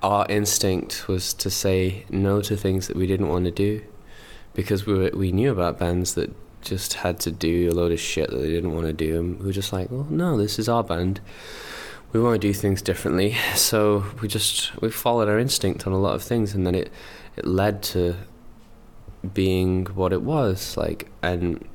our 0.02 0.26
instinct 0.30 1.08
was 1.10 1.34
to 1.38 1.50
say 1.50 2.06
no 2.10 2.42
to 2.42 2.56
things 2.56 2.88
that 2.88 2.96
we 2.96 3.08
didn't 3.08 3.28
want 3.28 3.44
to 3.44 3.52
do 3.52 3.82
because 4.54 4.86
we 4.86 4.94
were, 4.94 5.12
we 5.14 5.32
knew 5.32 5.52
about 5.52 5.78
bands 5.78 6.14
that 6.14 6.30
just 6.62 6.94
had 7.04 7.20
to 7.20 7.32
do 7.32 7.70
a 7.70 7.74
load 7.74 7.92
of 7.92 8.00
shit 8.00 8.30
that 8.30 8.38
they 8.38 8.50
didn't 8.50 8.74
want 8.74 8.88
to 8.88 8.94
do 8.94 9.20
and 9.20 9.40
we 9.40 9.48
were 9.48 9.52
just 9.52 9.74
like, 9.74 9.92
well, 9.92 10.08
no, 10.10 10.38
this 10.38 10.58
is 10.58 10.70
our 10.70 10.84
band. 10.84 11.20
We 12.14 12.20
want 12.20 12.42
to 12.42 12.48
do 12.48 12.54
things 12.54 12.82
differently. 12.82 13.36
So 13.56 14.06
we 14.22 14.28
just 14.28 14.80
we 14.82 14.90
followed 14.90 15.28
our 15.28 15.40
instinct 15.40 15.86
on 15.86 15.94
a 15.94 16.00
lot 16.00 16.16
of 16.16 16.24
things 16.24 16.54
and 16.54 16.66
then 16.66 16.76
it 16.76 16.92
it 17.36 17.46
led 17.46 17.84
to 17.84 18.16
being 19.34 19.86
what 19.88 20.14
it 20.14 20.22
was 20.22 20.78
like 20.78 21.10
and 21.22 21.68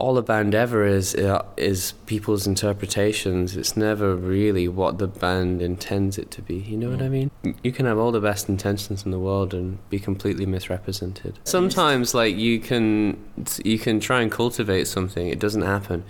all 0.00 0.16
a 0.16 0.22
band 0.22 0.54
ever 0.54 0.84
is 0.84 1.14
uh, 1.14 1.44
is 1.56 1.92
people's 2.06 2.46
interpretations. 2.46 3.56
It's 3.56 3.76
never 3.76 4.16
really 4.16 4.66
what 4.66 4.98
the 4.98 5.06
band 5.06 5.60
intends 5.60 6.16
it 6.16 6.30
to 6.32 6.42
be. 6.42 6.56
You 6.56 6.78
know 6.78 6.90
what 6.90 7.02
I 7.02 7.08
mean? 7.08 7.30
You 7.62 7.70
can 7.70 7.84
have 7.84 7.98
all 7.98 8.10
the 8.10 8.20
best 8.20 8.48
intentions 8.48 9.04
in 9.04 9.10
the 9.10 9.18
world 9.18 9.52
and 9.52 9.78
be 9.90 9.98
completely 9.98 10.46
misrepresented. 10.46 11.38
Sometimes, 11.44 12.14
like 12.14 12.34
you 12.34 12.58
can 12.58 13.22
you 13.62 13.78
can 13.78 14.00
try 14.00 14.22
and 14.22 14.32
cultivate 14.32 14.88
something. 14.88 15.28
It 15.28 15.38
doesn't 15.38 15.62
happen. 15.62 16.04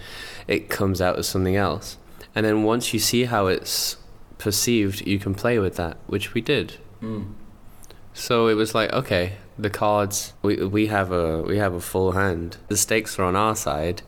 It 0.47 0.71
comes 0.71 1.01
out 1.01 1.19
as 1.19 1.27
something 1.27 1.57
else. 1.57 1.99
And 2.35 2.47
then 2.47 2.63
once 2.63 2.93
you 2.95 3.01
see 3.01 3.25
how 3.25 3.47
it's 3.47 3.97
perceived, 4.39 5.07
you 5.07 5.19
can 5.19 5.35
play 5.35 5.59
with 5.59 5.77
that, 5.77 5.97
which 6.07 6.35
we 6.35 6.41
did. 6.41 6.77
Mm. 7.03 7.33
So 8.15 8.49
it 8.49 8.55
was 8.55 8.75
like, 8.75 8.93
okay, 8.93 9.35
the 9.59 9.71
cards 9.71 10.33
we 10.43 10.57
we 10.57 10.87
have 10.87 11.13
a 11.13 11.43
we 11.43 11.59
have 11.59 11.75
a 11.75 11.81
full 11.81 12.13
hand. 12.13 12.57
The 12.69 12.77
stakes 12.77 13.19
are 13.19 13.25
on 13.25 13.37
our 13.37 13.55
side, 13.57 14.03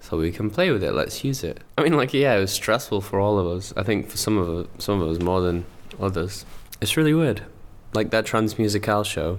so 0.00 0.18
we 0.18 0.30
can 0.30 0.50
play 0.50 0.70
with 0.70 0.82
it. 0.82 0.92
Let's 0.92 1.24
use 1.24 1.42
it. 1.42 1.60
I 1.76 1.82
mean, 1.82 1.94
like 1.94 2.12
yeah, 2.12 2.36
it 2.36 2.40
was 2.40 2.52
stressful 2.52 3.00
for 3.00 3.18
all 3.18 3.38
of 3.38 3.46
us. 3.46 3.72
I 3.76 3.82
think 3.82 4.08
for 4.08 4.16
some 4.16 4.38
of 4.38 4.48
us, 4.48 4.66
some 4.78 5.00
of 5.00 5.08
us 5.08 5.20
more 5.22 5.40
than 5.40 5.64
others. 5.98 6.44
It's 6.80 6.96
really 6.96 7.14
weird. 7.14 7.42
Like 7.92 8.10
that 8.10 8.26
Trans 8.26 8.54
Musicales 8.54 9.06
show. 9.06 9.38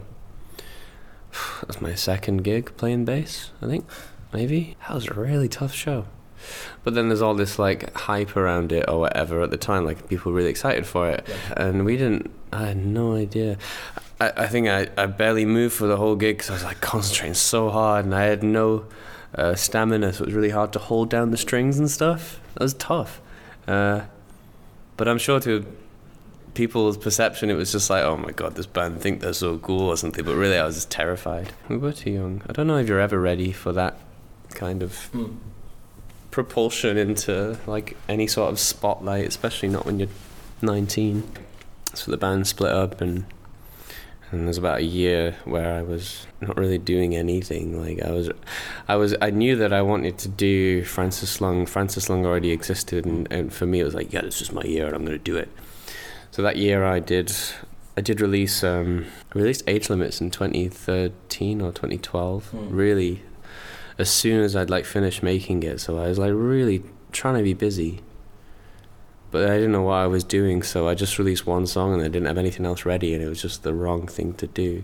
That's 1.62 1.82
my 1.82 1.96
second 1.96 2.44
gig 2.44 2.76
playing 2.78 3.06
bass. 3.06 3.52
I 3.62 3.68
think 3.68 3.86
maybe 4.34 4.76
that 4.82 4.94
was 4.94 5.08
a 5.08 5.14
really 5.14 5.48
tough 5.48 5.74
show. 5.74 6.06
But 6.84 6.94
then 6.96 7.08
there's 7.10 7.22
all 7.22 7.34
this 7.34 7.60
like 7.60 7.94
hype 7.96 8.36
around 8.36 8.72
it 8.72 8.86
or 8.88 9.00
whatever 9.00 9.42
at 9.42 9.52
the 9.52 9.58
time, 9.58 9.86
like 9.86 10.10
people 10.10 10.32
were 10.32 10.38
really 10.38 10.50
excited 10.50 10.86
for 10.86 11.10
it, 11.10 11.28
and 11.56 11.86
we 11.86 11.98
didn't. 11.98 12.32
I 12.52 12.68
had 12.68 12.78
no 12.78 13.16
idea. 13.16 13.58
I, 14.20 14.32
I 14.38 14.48
think 14.48 14.68
I, 14.68 14.88
I 14.98 15.06
barely 15.06 15.46
moved 15.46 15.74
for 15.76 15.88
the 15.88 15.98
whole 15.98 16.16
gig 16.16 16.38
because 16.38 16.50
I 16.50 16.54
was 16.54 16.64
like 16.64 16.82
concentrating 16.82 17.34
so 17.36 17.70
hard, 17.70 18.06
and 18.06 18.14
I 18.16 18.24
had 18.24 18.44
no 18.44 18.86
uh, 19.36 19.56
stamina, 19.56 20.14
so 20.14 20.24
it 20.24 20.28
was 20.28 20.36
really 20.36 20.50
hard 20.50 20.74
to 20.74 20.80
hold 20.80 21.10
down 21.10 21.32
the 21.32 21.38
strings 21.38 21.80
and 21.80 21.90
stuff. 21.90 22.40
That 22.56 22.64
was 22.64 22.74
tough. 22.74 23.22
Uh, 23.68 24.02
but 24.98 25.08
I'm 25.08 25.18
sure 25.18 25.40
to 25.42 25.66
people's 26.54 26.98
perception, 26.98 27.50
it 27.50 27.54
was 27.54 27.72
just 27.72 27.90
like, 27.90 28.04
oh 28.04 28.18
my 28.18 28.32
god, 28.32 28.56
this 28.56 28.66
band 28.66 29.00
think 29.02 29.22
they're 29.22 29.34
so 29.34 29.58
cool 29.60 29.88
or 29.88 29.96
something. 29.96 30.26
But 30.26 30.36
really, 30.36 30.58
I 30.58 30.66
was 30.66 30.76
just 30.76 30.92
terrified. 30.92 31.54
We 31.70 31.78
were 31.78 31.94
too 31.94 32.12
young. 32.12 32.42
I 32.50 32.52
don't 32.52 32.68
know 32.68 32.78
if 32.78 32.88
you're 32.90 33.00
ever 33.00 33.20
ready 33.20 33.52
for 33.52 33.72
that 33.74 33.98
kind 34.50 34.84
of 34.84 35.10
Mm. 35.14 35.38
Propulsion 36.32 36.98
into 36.98 37.58
like 37.68 37.96
any 38.10 38.26
sort 38.26 38.52
of 38.52 38.60
spotlight, 38.60 39.28
especially 39.28 39.70
not 39.70 39.86
when 39.86 40.00
you're 40.00 40.10
19. 40.62 41.30
So 41.94 42.10
the 42.10 42.18
band 42.18 42.48
split 42.48 42.72
up, 42.72 43.02
and 43.02 43.26
and 44.32 44.48
there's 44.48 44.58
about 44.58 44.80
a 44.80 44.84
year 44.84 45.36
where 45.44 45.76
I 45.76 45.82
was 45.82 46.26
not 46.40 46.58
really 46.58 46.78
doing 46.78 47.16
anything. 47.16 47.80
Like 47.80 48.02
I 48.02 48.12
was, 48.12 48.30
I 48.88 48.96
was, 48.96 49.14
I 49.22 49.30
knew 49.30 49.58
that 49.58 49.74
I 49.74 49.82
wanted 49.82 50.18
to 50.20 50.30
do 50.30 50.86
Francis 50.86 51.42
Lung. 51.42 51.66
Francis 51.66 52.10
Lung 52.10 52.26
already 52.26 52.52
existed, 52.52 53.06
and, 53.06 53.30
and 53.32 53.54
for 53.54 53.66
me 53.66 53.82
it 53.82 53.84
was 53.84 53.94
like, 53.94 54.14
yeah, 54.14 54.22
this 54.22 54.42
is 54.42 54.52
my 54.52 54.64
year, 54.64 54.86
and 54.88 54.96
I'm 54.96 55.06
going 55.06 55.18
to 55.18 55.24
do 55.24 55.36
it. 55.36 55.50
So 56.32 56.42
that 56.42 56.56
year 56.56 56.86
I 56.86 57.00
did. 57.00 57.34
I 57.98 58.00
did 58.00 58.22
release 58.22 58.64
um, 58.64 59.06
I 59.36 59.38
released 59.38 59.64
Age 59.68 59.90
Limits 59.90 60.22
in 60.22 60.32
2013 60.32 61.62
or 61.62 61.74
2012. 61.74 62.48
Hmm. 62.48 62.74
Really 62.74 63.22
as 64.02 64.10
soon 64.10 64.42
as 64.42 64.56
I'd 64.56 64.70
like 64.70 64.86
finished 64.86 65.24
making 65.24 65.64
it. 65.64 65.80
So 65.80 65.98
I 66.00 66.08
was 66.08 66.18
like 66.18 66.34
really 66.34 66.84
trying 67.12 67.38
to 67.38 67.44
be 67.44 67.54
busy. 67.54 68.02
But 69.30 69.50
I 69.50 69.56
didn't 69.56 69.72
know 69.72 69.84
what 69.84 69.94
I 69.94 70.08
was 70.08 70.26
doing, 70.26 70.62
so 70.62 70.90
I 70.90 70.94
just 70.94 71.18
released 71.18 71.48
one 71.48 71.66
song 71.66 71.94
and 71.94 72.02
I 72.02 72.10
didn't 72.10 72.26
have 72.26 72.38
anything 72.38 72.66
else 72.66 72.84
ready 72.84 73.14
and 73.14 73.24
it 73.24 73.30
was 73.30 73.42
just 73.42 73.64
the 73.64 73.74
wrong 73.74 74.08
thing 74.08 74.34
to 74.34 74.48
do. 74.48 74.84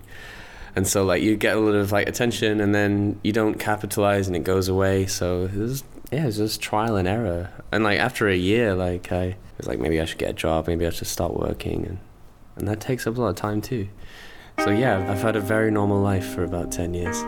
And 0.74 0.88
so 0.88 1.04
like 1.04 1.22
you 1.22 1.36
get 1.36 1.58
a 1.58 1.60
lot 1.60 1.74
of 1.74 1.92
like 1.92 2.08
attention 2.08 2.62
and 2.62 2.74
then 2.74 3.20
you 3.24 3.34
don't 3.34 3.56
capitalize 3.56 4.28
and 4.28 4.36
it 4.36 4.44
goes 4.44 4.70
away. 4.70 5.08
So 5.08 5.46
it 5.46 5.56
was 5.56 5.84
yeah, 6.12 6.24
it 6.24 6.28
was 6.28 6.38
just 6.38 6.62
trial 6.62 6.96
and 6.96 7.08
error. 7.08 7.50
And 7.72 7.84
like 7.84 8.00
after 8.00 8.30
a 8.30 8.36
year, 8.36 8.74
like 8.76 9.12
I 9.12 9.36
was 9.58 9.68
like 9.68 9.80
maybe 9.80 10.00
I 10.00 10.06
should 10.06 10.20
get 10.20 10.30
a 10.30 10.34
job, 10.34 10.68
maybe 10.68 10.86
I 10.86 10.92
should 10.92 11.08
start 11.08 11.34
working 11.34 11.86
and 11.86 12.00
and 12.56 12.68
that 12.68 12.80
takes 12.80 13.06
up 13.06 13.18
a 13.18 13.22
lot 13.22 13.30
of 13.30 13.36
time 13.36 13.62
too. 13.62 13.90
So 14.64 14.70
yeah, 14.70 15.12
I've 15.12 15.22
had 15.22 15.36
a 15.36 15.42
very 15.42 15.72
normal 15.72 16.00
life 16.00 16.26
for 16.26 16.44
about 16.44 16.72
ten 16.72 16.94
years. 16.94 17.22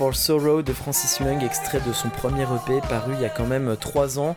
For 0.00 0.14
Sorrow 0.14 0.62
de 0.62 0.72
Francis 0.72 1.20
Lung, 1.20 1.42
extrait 1.42 1.86
de 1.86 1.92
son 1.92 2.08
premier 2.08 2.44
EP 2.44 2.80
paru 2.88 3.12
il 3.12 3.20
y 3.20 3.26
a 3.26 3.28
quand 3.28 3.46
même 3.46 3.76
3 3.78 4.18
ans. 4.18 4.34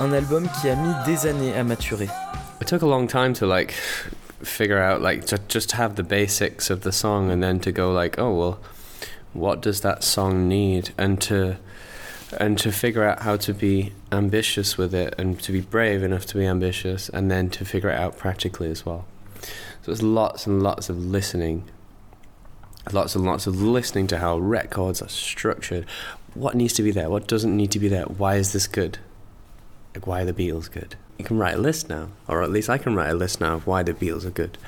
Un 0.00 0.10
album 0.10 0.48
qui 0.58 0.70
a 0.70 0.74
mis 0.74 0.94
des 1.04 1.26
années 1.26 1.54
à 1.54 1.62
maturer. 1.64 2.08
It 2.62 2.66
took 2.66 2.80
a 2.80 2.86
long 2.86 3.06
time 3.06 3.34
to 3.34 3.46
like 3.46 3.74
figure 4.42 4.78
out 4.78 5.02
like 5.02 5.26
to 5.26 5.36
just 5.48 5.72
have 5.72 5.96
the 5.96 6.02
basics 6.02 6.70
of 6.70 6.80
the 6.80 6.92
song 6.92 7.30
and 7.30 7.42
then 7.42 7.60
to 7.60 7.70
go 7.70 7.92
like 7.92 8.18
oh 8.18 8.32
well 8.34 8.58
what 9.34 9.60
does 9.60 9.82
that 9.82 10.02
song 10.02 10.48
need 10.48 10.94
and 10.96 11.20
to 11.20 11.58
and 12.40 12.56
to 12.56 12.72
figure 12.72 13.04
out 13.04 13.20
how 13.20 13.36
to 13.36 13.52
be 13.52 13.92
ambitious 14.10 14.78
with 14.78 14.94
it 14.94 15.14
and 15.18 15.38
to 15.42 15.52
be 15.52 15.60
brave 15.60 16.02
enough 16.02 16.24
to 16.24 16.38
be 16.38 16.46
ambitious 16.46 17.10
and 17.10 17.30
then 17.30 17.50
to 17.50 17.66
figure 17.66 17.90
it 17.90 18.00
out 18.00 18.16
practically 18.16 18.70
as 18.70 18.86
well 18.86 19.04
so 19.82 19.92
it's 19.92 20.00
lots 20.00 20.46
and 20.46 20.62
lots 20.62 20.88
of 20.88 20.96
listening 20.96 21.64
lots 22.90 23.14
and 23.14 23.24
lots 23.24 23.46
of 23.46 23.60
listening 23.60 24.06
to 24.06 24.18
how 24.18 24.36
records 24.38 25.00
are 25.00 25.08
structured 25.08 25.86
what 26.34 26.54
needs 26.54 26.72
to 26.72 26.82
be 26.82 26.90
there 26.90 27.08
what 27.08 27.28
doesn't 27.28 27.56
need 27.56 27.70
to 27.70 27.78
be 27.78 27.88
there 27.88 28.04
why 28.04 28.36
is 28.36 28.52
this 28.52 28.66
good 28.66 28.98
like 29.94 30.06
why 30.06 30.22
are 30.22 30.24
the 30.24 30.32
Beatles 30.32 30.70
good? 30.70 30.96
You 31.18 31.24
can 31.24 31.38
write 31.38 31.54
a 31.54 31.58
list 31.58 31.88
now, 31.88 32.08
or 32.26 32.42
at 32.42 32.50
least 32.50 32.70
I 32.70 32.78
can 32.78 32.94
write 32.94 33.10
a 33.10 33.14
list 33.14 33.40
now 33.40 33.54
of 33.54 33.66
why 33.66 33.82
the 33.82 33.92
Beatles 33.92 34.24
are 34.24 34.30
good. 34.30 34.58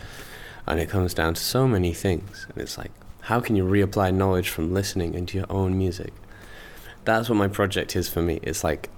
And 0.66 0.80
it 0.80 0.88
comes 0.88 1.14
down 1.14 1.34
to 1.34 1.42
so 1.42 1.66
many 1.66 1.92
things. 1.92 2.46
And 2.48 2.62
it's 2.62 2.78
like, 2.78 2.90
how 3.22 3.40
can 3.40 3.56
you 3.56 3.64
reapply 3.64 4.14
knowledge 4.14 4.50
from 4.50 4.72
listening 4.72 5.14
into 5.14 5.38
your 5.38 5.50
own 5.50 5.76
music? 5.76 6.12
That's 7.04 7.28
what 7.28 7.36
my 7.36 7.48
project 7.48 7.96
is 7.96 8.08
for 8.08 8.22
me. 8.22 8.40
It's 8.42 8.64
like, 8.64 8.90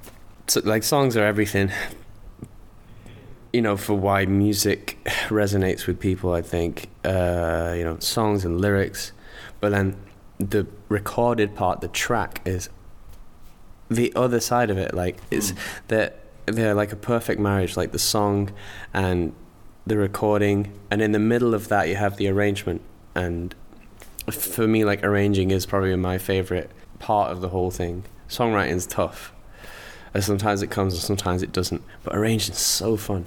like 0.65 0.83
songs 0.83 1.17
are 1.17 1.25
everything. 1.25 1.71
You 3.57 3.63
know, 3.63 3.79
for 3.79 3.95
why 3.95 4.27
music 4.27 4.99
resonates 5.29 5.87
with 5.87 5.99
people, 5.99 6.35
I 6.35 6.43
think. 6.43 6.91
Uh, 7.05 7.75
you 7.75 7.85
know, 7.85 7.99
songs 8.01 8.45
and 8.45 8.61
lyrics, 8.61 9.13
but 9.61 9.71
then 9.71 9.97
the 10.39 10.67
recorded 10.91 11.55
part, 11.55 11.81
the 11.81 11.89
track, 11.89 12.43
is 12.45 12.69
the 13.89 14.13
other 14.15 14.41
side 14.41 14.69
of 14.69 14.77
it. 14.77 14.93
Like, 14.93 15.17
it's 15.31 15.55
that 15.89 16.19
they're 16.45 16.75
like 16.75 16.93
a 16.93 16.97
perfect 16.97 17.41
marriage, 17.41 17.79
like 17.79 17.93
the 17.93 17.99
song 17.99 18.51
and 18.93 19.33
the 19.87 19.97
recording, 19.97 20.79
and 20.91 21.01
in 21.01 21.13
the 21.13 21.19
middle 21.19 21.55
of 21.55 21.69
that 21.69 21.89
you 21.89 21.97
have 21.97 22.19
the 22.19 22.29
arrangement. 22.29 22.83
And 23.15 23.55
for 24.31 24.69
me, 24.69 24.85
like 24.85 25.03
arranging 25.03 25.51
is 25.51 25.65
probably 25.65 25.97
my 25.97 26.19
favorite 26.19 26.71
part 26.99 27.33
of 27.33 27.41
the 27.41 27.49
whole 27.49 27.71
thing. 27.71 28.05
Songwriting's 28.29 28.87
tough. 28.87 29.33
And 30.13 30.23
sometimes 30.23 30.61
it 30.63 30.71
comes 30.71 30.93
and 30.93 31.03
sometimes 31.03 31.43
it 31.43 31.53
doesn't. 31.53 31.83
But 32.05 32.15
arranging's 32.15 32.59
so 32.59 32.99
fun. 32.99 33.25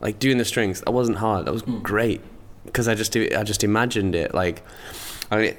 Like 0.00 0.18
doing 0.18 0.38
the 0.38 0.44
strings, 0.44 0.80
that 0.82 0.90
wasn't 0.90 1.18
hard. 1.18 1.46
That 1.46 1.52
was 1.52 1.62
great 1.62 2.20
because 2.64 2.88
I 2.88 2.94
just 2.94 3.16
I 3.16 3.42
just 3.42 3.64
imagined 3.64 4.14
it. 4.14 4.34
Like 4.34 4.62
I, 5.30 5.36
mean, 5.36 5.56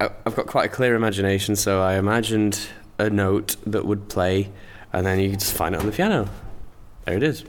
I've 0.00 0.34
got 0.34 0.46
quite 0.46 0.66
a 0.66 0.68
clear 0.68 0.94
imagination, 0.94 1.56
so 1.56 1.82
I 1.82 1.96
imagined 1.96 2.68
a 2.98 3.10
note 3.10 3.56
that 3.66 3.84
would 3.84 4.08
play, 4.08 4.50
and 4.92 5.06
then 5.06 5.18
you 5.20 5.32
just 5.32 5.52
find 5.52 5.74
it 5.74 5.80
on 5.80 5.86
the 5.86 5.92
piano. 5.92 6.28
There 7.04 7.16
it 7.16 7.22
is. 7.22 7.44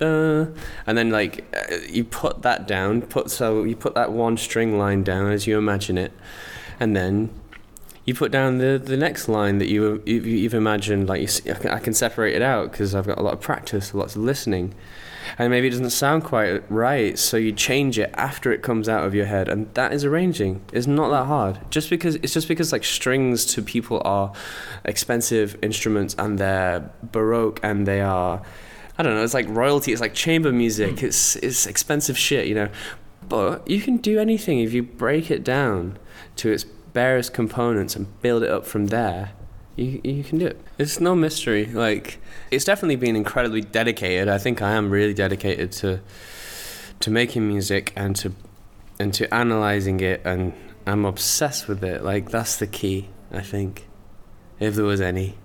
Uh, 0.00 0.46
and 0.86 0.96
then 0.96 1.10
like 1.10 1.44
uh, 1.54 1.76
you 1.88 2.04
put 2.04 2.42
that 2.42 2.66
down, 2.66 3.02
put 3.02 3.30
so 3.30 3.64
you 3.64 3.76
put 3.76 3.94
that 3.94 4.12
one 4.12 4.36
string 4.36 4.78
line 4.78 5.02
down 5.02 5.30
as 5.30 5.46
you 5.46 5.58
imagine 5.58 5.98
it, 5.98 6.12
and 6.78 6.96
then 6.96 7.28
you 8.06 8.14
put 8.14 8.32
down 8.32 8.58
the, 8.58 8.80
the 8.82 8.96
next 8.96 9.28
line 9.28 9.58
that 9.58 9.68
you, 9.68 10.02
you 10.06 10.22
you've 10.22 10.54
imagined. 10.54 11.08
Like 11.08 11.20
you, 11.20 11.54
I 11.70 11.78
can 11.78 11.92
separate 11.92 12.34
it 12.34 12.42
out 12.42 12.72
because 12.72 12.94
I've 12.94 13.06
got 13.06 13.18
a 13.18 13.22
lot 13.22 13.34
of 13.34 13.40
practice, 13.40 13.92
lots 13.92 14.16
of 14.16 14.22
listening, 14.22 14.74
and 15.38 15.50
maybe 15.50 15.66
it 15.68 15.70
doesn't 15.70 15.90
sound 15.90 16.24
quite 16.24 16.70
right, 16.70 17.18
so 17.18 17.36
you 17.36 17.52
change 17.52 17.98
it 17.98 18.10
after 18.14 18.52
it 18.52 18.62
comes 18.62 18.88
out 18.88 19.04
of 19.04 19.14
your 19.14 19.26
head, 19.26 19.48
and 19.48 19.72
that 19.74 19.92
is 19.92 20.04
arranging. 20.04 20.62
It's 20.72 20.86
not 20.86 21.10
that 21.10 21.26
hard. 21.26 21.58
Just 21.70 21.90
because 21.90 22.16
it's 22.16 22.32
just 22.32 22.48
because 22.48 22.72
like 22.72 22.84
strings 22.84 23.44
to 23.46 23.62
people 23.62 24.02
are 24.04 24.32
expensive 24.84 25.56
instruments 25.62 26.14
and 26.18 26.38
they're 26.38 26.90
baroque 27.02 27.60
and 27.62 27.86
they 27.86 28.00
are. 28.00 28.42
I 28.98 29.02
don't 29.02 29.14
know. 29.14 29.24
It's 29.24 29.34
like 29.34 29.48
royalty. 29.48 29.92
It's 29.92 30.00
like 30.00 30.14
chamber 30.14 30.52
music. 30.52 31.00
Hmm. 31.00 31.06
It's 31.06 31.36
it's 31.36 31.66
expensive 31.66 32.18
shit, 32.18 32.46
you 32.46 32.54
know. 32.54 32.68
But 33.28 33.68
you 33.68 33.80
can 33.80 33.98
do 33.98 34.18
anything 34.18 34.60
if 34.60 34.72
you 34.72 34.82
break 34.82 35.30
it 35.30 35.44
down 35.44 35.98
to 36.36 36.50
its 36.50 36.64
barest 36.64 37.32
components 37.32 37.94
and 37.94 38.20
build 38.20 38.42
it 38.42 38.50
up 38.50 38.66
from 38.66 38.86
there. 38.86 39.32
You 39.80 39.98
you 40.04 40.22
can 40.22 40.38
do 40.38 40.46
it. 40.46 40.60
It's 40.78 41.00
no 41.00 41.14
mystery. 41.14 41.64
Like 41.64 42.18
it's 42.50 42.66
definitely 42.66 42.96
been 42.96 43.16
incredibly 43.16 43.62
dedicated. 43.62 44.28
I 44.28 44.36
think 44.36 44.60
I 44.60 44.72
am 44.72 44.90
really 44.90 45.14
dedicated 45.14 45.72
to 45.72 46.00
to 47.00 47.10
making 47.10 47.48
music 47.48 47.94
and 47.96 48.14
to 48.16 48.32
and 48.98 49.14
to 49.14 49.32
analyzing 49.34 50.00
it 50.00 50.20
and 50.24 50.52
I'm 50.86 51.06
obsessed 51.06 51.66
with 51.66 51.82
it. 51.82 52.04
Like 52.04 52.30
that's 52.30 52.58
the 52.58 52.66
key, 52.66 53.08
I 53.32 53.40
think. 53.40 53.86
If 54.58 54.74
there 54.74 54.84
was 54.84 55.00
any. 55.00 55.38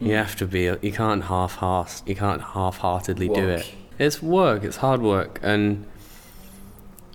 You 0.00 0.08
hmm. 0.08 0.14
have 0.14 0.34
to 0.36 0.46
be 0.46 0.62
you 0.82 0.92
can't 0.92 1.22
half 1.22 1.54
heart 1.54 2.02
you 2.06 2.16
can't 2.16 2.42
half 2.42 2.78
heartedly 2.78 3.28
do 3.28 3.48
it. 3.48 3.72
It's 4.00 4.20
work, 4.20 4.64
it's 4.64 4.78
hard 4.78 5.00
work 5.00 5.38
and 5.42 5.86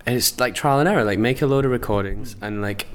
it's 0.06 0.40
like 0.40 0.54
trial 0.54 0.78
and 0.78 0.88
error. 0.88 1.04
Like 1.04 1.18
make 1.18 1.42
a 1.42 1.46
load 1.46 1.66
of 1.66 1.70
recordings 1.70 2.34
and 2.40 2.62
like 2.62 2.86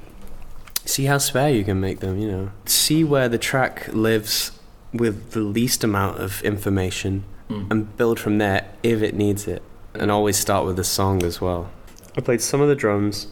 see 0.86 1.04
how 1.04 1.18
spare 1.18 1.50
you 1.50 1.62
can 1.64 1.80
make 1.80 2.00
them, 2.00 2.18
you 2.18 2.30
know. 2.30 2.50
See 2.64 3.04
where 3.04 3.28
the 3.28 3.38
track 3.38 3.88
lives 3.92 4.52
with 4.92 5.32
the 5.32 5.40
least 5.40 5.84
amount 5.84 6.18
of 6.20 6.42
information 6.42 7.24
Mm. 7.50 7.70
and 7.70 7.96
build 7.96 8.18
from 8.18 8.38
there 8.38 8.66
if 8.82 9.02
it 9.02 9.14
needs 9.14 9.46
it. 9.46 9.62
And 9.94 10.10
always 10.10 10.36
start 10.36 10.66
with 10.66 10.74
the 10.76 10.82
song 10.82 11.22
as 11.22 11.40
well. 11.40 11.70
I 12.16 12.20
played 12.20 12.40
some 12.40 12.60
of 12.60 12.66
the 12.66 12.74
drums. 12.74 13.28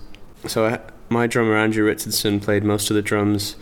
So 0.47 0.67
I, 0.67 0.79
my 1.09 1.27
drummer 1.27 1.57
Andrew 1.57 1.85
Richardson 1.85 2.39
played 2.39 2.63
most 2.63 2.91
of 2.91 2.95
the 2.95 3.03
drums. 3.03 3.57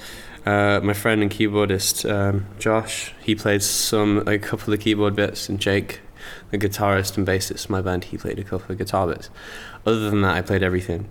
Uh, 0.44 0.78
my 0.82 0.92
friend 0.92 1.22
and 1.22 1.30
keyboardist 1.30 2.04
um, 2.10 2.46
Josh, 2.58 3.14
he 3.22 3.34
played 3.34 3.62
some 3.62 4.18
a 4.26 4.38
couple 4.38 4.72
of 4.72 4.78
the 4.78 4.84
keyboard 4.84 5.16
bits, 5.16 5.48
and 5.48 5.58
Jake, 5.58 6.00
the 6.50 6.58
guitarist 6.58 7.16
and 7.16 7.26
bassist 7.26 7.66
in 7.68 7.72
my 7.72 7.80
band, 7.80 8.04
he 8.04 8.18
played 8.18 8.38
a 8.38 8.44
couple 8.44 8.70
of 8.72 8.76
guitar 8.78 9.06
bits. 9.06 9.30
Other 9.86 10.10
than 10.10 10.20
that, 10.22 10.34
I 10.36 10.42
played 10.42 10.62
everything 10.62 11.08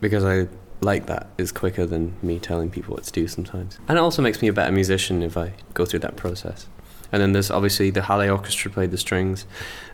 because 0.00 0.24
I 0.24 0.46
like 0.80 1.06
that 1.06 1.28
is 1.38 1.52
quicker 1.52 1.86
than 1.86 2.16
me 2.22 2.38
telling 2.38 2.70
people 2.70 2.94
what 2.94 3.04
to 3.04 3.12
do 3.12 3.28
sometimes, 3.28 3.78
and 3.88 3.98
it 3.98 4.00
also 4.00 4.22
makes 4.22 4.40
me 4.42 4.48
a 4.48 4.52
better 4.52 4.72
musician 4.72 5.22
if 5.22 5.36
I 5.36 5.52
go 5.74 5.84
through 5.84 6.00
that 6.00 6.16
process. 6.16 6.66
And 7.12 7.20
then 7.20 7.32
there's 7.32 7.50
obviously 7.50 7.90
the 7.90 8.02
Hallé 8.02 8.30
Orchestra 8.30 8.70
played 8.70 8.92
the 8.92 8.98
strings. 8.98 9.44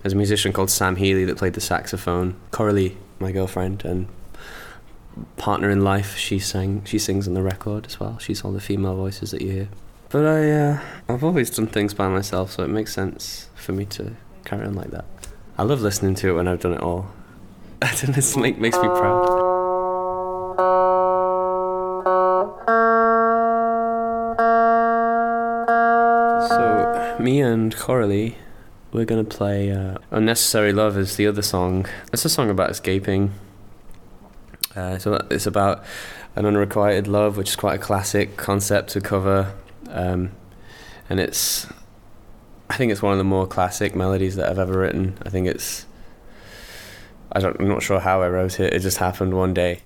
There's 0.02 0.12
a 0.12 0.16
musician 0.16 0.52
called 0.52 0.70
Sam 0.70 0.96
Healy 0.96 1.24
that 1.24 1.38
played 1.38 1.54
the 1.54 1.62
saxophone. 1.62 2.36
Coralie, 2.50 2.98
my 3.18 3.32
girlfriend 3.32 3.84
and 3.84 4.08
partner 5.36 5.70
in 5.70 5.82
life, 5.82 6.16
she 6.16 6.38
sang. 6.38 6.84
She 6.84 6.98
sings 6.98 7.26
on 7.26 7.34
the 7.34 7.42
record 7.42 7.86
as 7.86 7.98
well. 7.98 8.18
She's 8.18 8.44
all 8.44 8.52
the 8.52 8.60
female 8.60 8.96
voices 8.96 9.30
that 9.30 9.40
you 9.40 9.50
hear. 9.50 9.68
But 10.10 10.26
I, 10.26 10.50
uh, 10.50 10.80
I've 11.08 11.24
always 11.24 11.50
done 11.50 11.66
things 11.66 11.94
by 11.94 12.08
myself, 12.08 12.52
so 12.52 12.62
it 12.62 12.68
makes 12.68 12.92
sense 12.94 13.48
for 13.54 13.72
me 13.72 13.86
to 13.86 14.14
carry 14.44 14.66
on 14.66 14.74
like 14.74 14.90
that. 14.90 15.04
I 15.58 15.62
love 15.62 15.80
listening 15.80 16.14
to 16.16 16.30
it 16.30 16.32
when 16.34 16.46
I've 16.46 16.60
done 16.60 16.74
it 16.74 16.80
all. 16.80 17.10
It 17.82 18.36
make, 18.36 18.58
makes 18.58 18.76
me 18.76 18.88
proud. 18.88 19.35
Me 27.18 27.40
and 27.40 27.74
Coralie, 27.76 28.36
we're 28.92 29.04
gonna 29.04 29.24
play 29.24 29.70
uh, 29.70 29.98
Unnecessary 30.10 30.72
Love 30.72 30.96
is 30.98 31.16
the 31.16 31.26
other 31.26 31.42
song. 31.42 31.86
It's 32.12 32.24
a 32.24 32.28
song 32.28 32.50
about 32.50 32.70
escaping. 32.70 33.32
Uh, 34.74 34.98
so 34.98 35.26
it's 35.30 35.46
about 35.46 35.82
an 36.34 36.44
unrequited 36.44 37.08
love, 37.08 37.36
which 37.36 37.50
is 37.50 37.56
quite 37.56 37.74
a 37.74 37.82
classic 37.82 38.36
concept 38.36 38.90
to 38.90 39.00
cover. 39.00 39.54
Um, 39.88 40.32
and 41.08 41.18
it's, 41.18 41.66
I 42.68 42.76
think 42.76 42.92
it's 42.92 43.00
one 43.00 43.12
of 43.12 43.18
the 43.18 43.24
more 43.24 43.46
classic 43.46 43.94
melodies 43.94 44.36
that 44.36 44.50
I've 44.50 44.58
ever 44.58 44.78
written. 44.78 45.16
I 45.24 45.30
think 45.30 45.46
it's, 45.46 45.86
I 47.32 47.40
I'm 47.40 47.68
not 47.68 47.82
sure 47.82 48.00
how 48.00 48.20
I 48.20 48.28
wrote 48.28 48.60
it. 48.60 48.74
It 48.74 48.80
just 48.80 48.98
happened 48.98 49.34
one 49.34 49.54
day. 49.54 49.82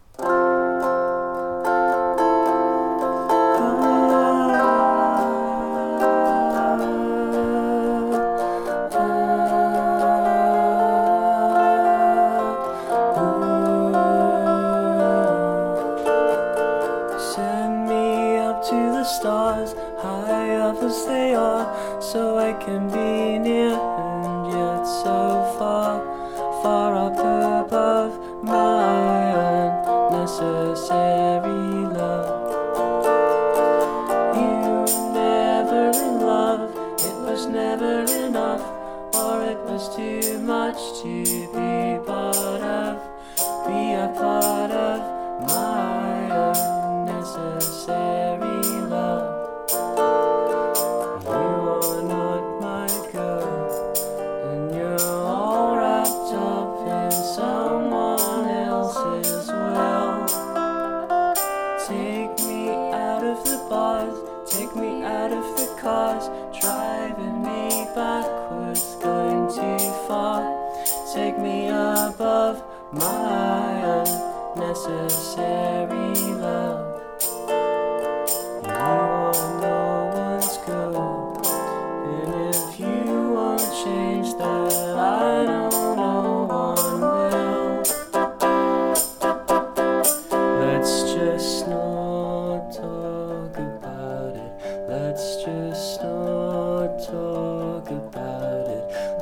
Be 44.09 44.50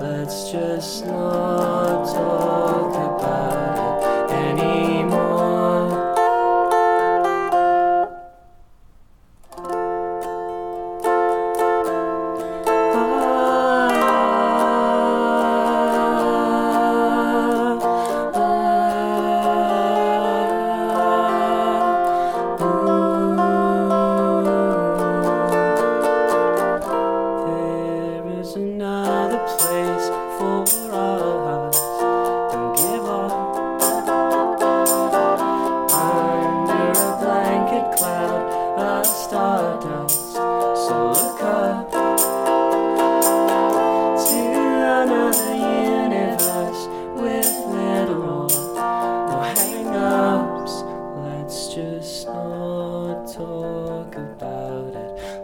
Let's 0.01 0.53
just 0.53 1.07
not 1.07 2.05
talk 2.07 2.78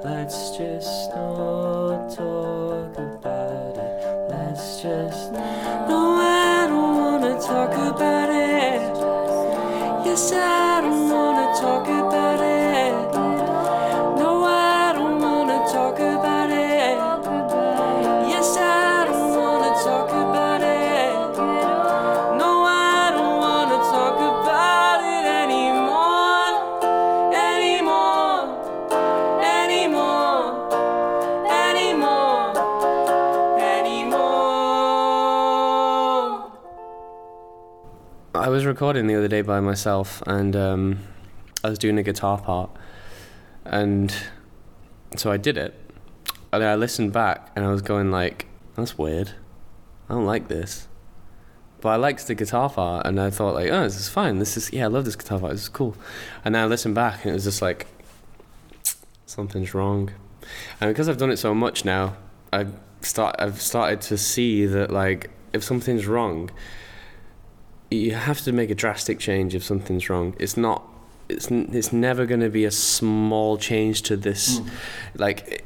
Let's 0.05 0.55
just 0.59 1.15
not 1.15 2.11
talk 2.11 2.99
about 2.99 3.79
it. 3.79 4.29
Let's 4.29 4.83
just. 4.83 5.33
No, 5.33 6.17
I 6.21 6.67
don't 6.69 6.99
wanna 6.99 7.41
talk 7.41 7.73
about 7.73 8.29
it. 8.29 8.83
Yes, 10.05 10.31
I 10.31 10.83
don't 10.83 11.09
wanna 11.09 11.59
talk 11.59 11.85
about 11.87 11.99
it. 12.01 12.04
Recording 38.75 39.07
the 39.07 39.15
other 39.15 39.29
day 39.29 39.41
by 39.41 39.61
myself, 39.61 40.21
and 40.27 40.57
um, 40.57 40.99
I 41.63 41.71
was 41.71 41.79
doing 41.79 41.97
a 41.97 42.03
guitar 42.03 42.41
part, 42.41 42.71
and 43.65 44.13
so 45.15 45.31
I 45.31 45.37
did 45.37 45.57
it, 45.57 45.79
and 46.53 46.61
then 46.61 46.69
I 46.69 46.75
listened 46.75 47.13
back, 47.13 47.53
and 47.55 47.65
I 47.65 47.71
was 47.71 47.83
going 47.83 48.11
like, 48.11 48.49
"That's 48.75 48.99
weird. 48.99 49.31
I 50.09 50.15
don't 50.15 50.27
like 50.27 50.49
this." 50.49 50.89
But 51.83 51.91
I 51.91 51.95
liked 51.95 52.27
the 52.27 52.35
guitar 52.35 52.69
part, 52.69 53.07
and 53.07 53.21
I 53.21 53.31
thought 53.31 53.55
like, 53.55 53.71
"Oh, 53.71 53.85
this 53.85 53.95
is 53.95 54.09
fine. 54.09 54.41
This 54.41 54.57
is 54.57 54.73
yeah, 54.73 54.87
I 54.87 54.89
love 54.89 55.05
this 55.05 55.15
guitar 55.15 55.39
part. 55.39 55.53
This 55.53 55.63
is 55.63 55.69
cool." 55.69 55.95
And 56.45 56.57
then 56.57 56.65
I 56.65 56.67
listened 56.67 56.97
back, 56.97 57.25
and 57.25 57.31
it 57.31 57.35
was 57.35 57.45
just 57.45 57.63
like, 57.63 57.87
something's 59.25 59.73
wrong. 59.73 60.11
And 60.81 60.91
because 60.91 61.09
I've 61.09 61.19
done 61.19 61.31
it 61.31 61.37
so 61.37 61.55
much 61.55 61.85
now, 61.85 62.17
I 62.53 62.67
start 63.03 63.37
I've 63.39 63.63
started 63.63 64.01
to 64.01 64.19
see 64.19 64.67
that 64.67 64.91
like 64.91 65.31
if 65.53 65.63
something's 65.63 66.09
wrong, 66.09 66.51
you 67.95 68.15
have 68.15 68.41
to 68.43 68.53
make 68.53 68.71
a 68.71 68.75
drastic 68.75 69.19
change 69.19 69.55
if 69.55 69.65
something's 69.65 70.09
wrong. 70.09 70.35
It's 70.39 70.57
not. 70.57 70.83
It's 71.29 71.51
it's 71.51 71.93
never 71.93 72.27
going 72.27 72.41
to 72.41 72.51
be 72.51 72.65
a 72.65 72.71
small 72.71 73.57
change 73.57 74.03
to 74.03 74.17
this. 74.17 74.59
Hmm. 74.59 74.69
Like, 75.17 75.65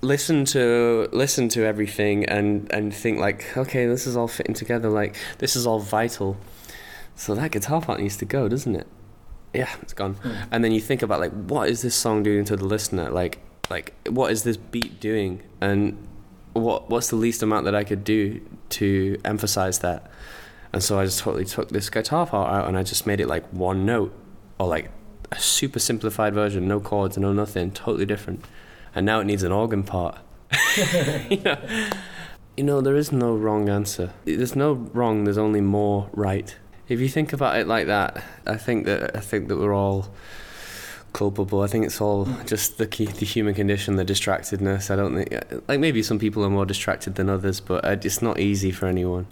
listen 0.00 0.44
to 0.46 1.08
listen 1.12 1.48
to 1.50 1.64
everything 1.64 2.24
and 2.26 2.70
and 2.72 2.94
think 2.94 3.18
like, 3.18 3.56
okay, 3.56 3.86
this 3.86 4.06
is 4.06 4.16
all 4.16 4.28
fitting 4.28 4.54
together. 4.54 4.88
Like, 4.88 5.16
this 5.38 5.56
is 5.56 5.66
all 5.66 5.78
vital. 5.78 6.36
So 7.14 7.34
that 7.34 7.52
guitar 7.52 7.80
part 7.80 8.00
needs 8.00 8.16
to 8.16 8.24
go, 8.24 8.48
doesn't 8.48 8.74
it? 8.74 8.86
Yeah, 9.54 9.70
it's 9.82 9.92
gone. 9.92 10.14
Hmm. 10.14 10.32
And 10.50 10.64
then 10.64 10.72
you 10.72 10.80
think 10.80 11.02
about 11.02 11.20
like, 11.20 11.32
what 11.32 11.68
is 11.68 11.82
this 11.82 11.94
song 11.94 12.22
doing 12.22 12.44
to 12.46 12.56
the 12.56 12.64
listener? 12.64 13.10
Like, 13.10 13.38
like 13.70 13.94
what 14.08 14.32
is 14.32 14.42
this 14.42 14.56
beat 14.56 14.98
doing? 14.98 15.42
And 15.60 16.08
what 16.52 16.90
what's 16.90 17.08
the 17.08 17.16
least 17.16 17.42
amount 17.42 17.64
that 17.66 17.74
I 17.74 17.84
could 17.84 18.04
do 18.04 18.40
to 18.70 19.20
emphasize 19.24 19.80
that? 19.80 20.10
And 20.72 20.82
so 20.82 20.98
I 20.98 21.04
just 21.04 21.20
totally 21.20 21.44
took 21.44 21.68
this 21.68 21.90
guitar 21.90 22.26
part 22.26 22.52
out 22.52 22.68
and 22.68 22.78
I 22.78 22.82
just 22.82 23.06
made 23.06 23.20
it 23.20 23.28
like 23.28 23.46
one 23.50 23.84
note 23.84 24.14
or 24.58 24.66
like 24.66 24.90
a 25.30 25.38
super 25.38 25.78
simplified 25.78 26.34
version, 26.34 26.66
no 26.66 26.80
chords, 26.80 27.18
no 27.18 27.32
nothing, 27.32 27.70
totally 27.72 28.06
different. 28.06 28.44
And 28.94 29.04
now 29.04 29.20
it 29.20 29.24
needs 29.24 29.42
an 29.42 29.52
organ 29.52 29.82
part. 29.82 30.18
you, 31.30 31.38
know? 31.38 31.58
you 32.56 32.64
know, 32.64 32.80
there 32.80 32.96
is 32.96 33.12
no 33.12 33.34
wrong 33.34 33.68
answer. 33.68 34.12
There's 34.24 34.56
no 34.56 34.72
wrong, 34.72 35.24
there's 35.24 35.38
only 35.38 35.60
more 35.60 36.08
right. 36.12 36.54
If 36.88 37.00
you 37.00 37.08
think 37.08 37.32
about 37.32 37.58
it 37.58 37.66
like 37.66 37.86
that, 37.86 38.22
I 38.46 38.56
think 38.56 38.86
that 38.86 39.16
I 39.16 39.20
think 39.20 39.48
that 39.48 39.56
we're 39.56 39.74
all 39.74 40.12
culpable. 41.12 41.62
I 41.62 41.66
think 41.66 41.86
it's 41.86 42.00
all 42.00 42.26
just 42.46 42.78
the 42.78 42.86
key, 42.86 43.06
the 43.06 43.24
human 43.24 43.54
condition, 43.54 43.96
the 43.96 44.04
distractedness. 44.04 44.90
I 44.90 44.96
don't 44.96 45.14
think 45.14 45.62
like 45.68 45.80
maybe 45.80 46.02
some 46.02 46.18
people 46.18 46.44
are 46.44 46.50
more 46.50 46.66
distracted 46.66 47.14
than 47.14 47.30
others, 47.30 47.60
but 47.60 47.84
uh, 47.84 47.96
it's 48.02 48.20
not 48.20 48.40
easy 48.40 48.70
for 48.70 48.86
anyone. 48.86 49.26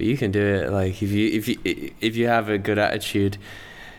But 0.00 0.06
you 0.06 0.16
can 0.16 0.30
do 0.30 0.40
it. 0.42 0.72
Like 0.72 1.02
if 1.02 1.10
you 1.10 1.28
if 1.28 1.46
you 1.46 1.58
if 2.00 2.16
you 2.16 2.26
have 2.26 2.48
a 2.48 2.56
good 2.56 2.78
attitude, 2.78 3.36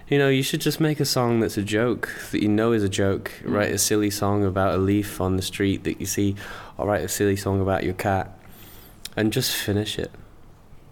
you 0.09 0.17
know 0.17 0.29
you 0.29 0.41
should 0.41 0.59
just 0.59 0.79
make 0.79 0.99
a 0.99 1.05
song 1.05 1.41
that's 1.41 1.57
a 1.57 1.61
joke 1.61 2.09
that 2.31 2.41
you 2.41 2.47
know 2.47 2.71
is 2.71 2.83
a 2.83 2.89
joke. 2.89 3.31
Mm. 3.43 3.53
Write 3.53 3.71
a 3.71 3.77
silly 3.77 4.09
song 4.09 4.43
about 4.43 4.73
a 4.73 4.77
leaf 4.79 5.21
on 5.21 5.35
the 5.35 5.43
street 5.43 5.83
that 5.83 5.99
you 5.99 6.07
see, 6.07 6.35
or 6.75 6.87
write 6.87 7.03
a 7.03 7.07
silly 7.07 7.35
song 7.35 7.61
about 7.61 7.83
your 7.83 7.93
cat, 7.93 8.35
and 9.15 9.31
just 9.31 9.55
finish 9.55 9.99
it. 9.99 10.09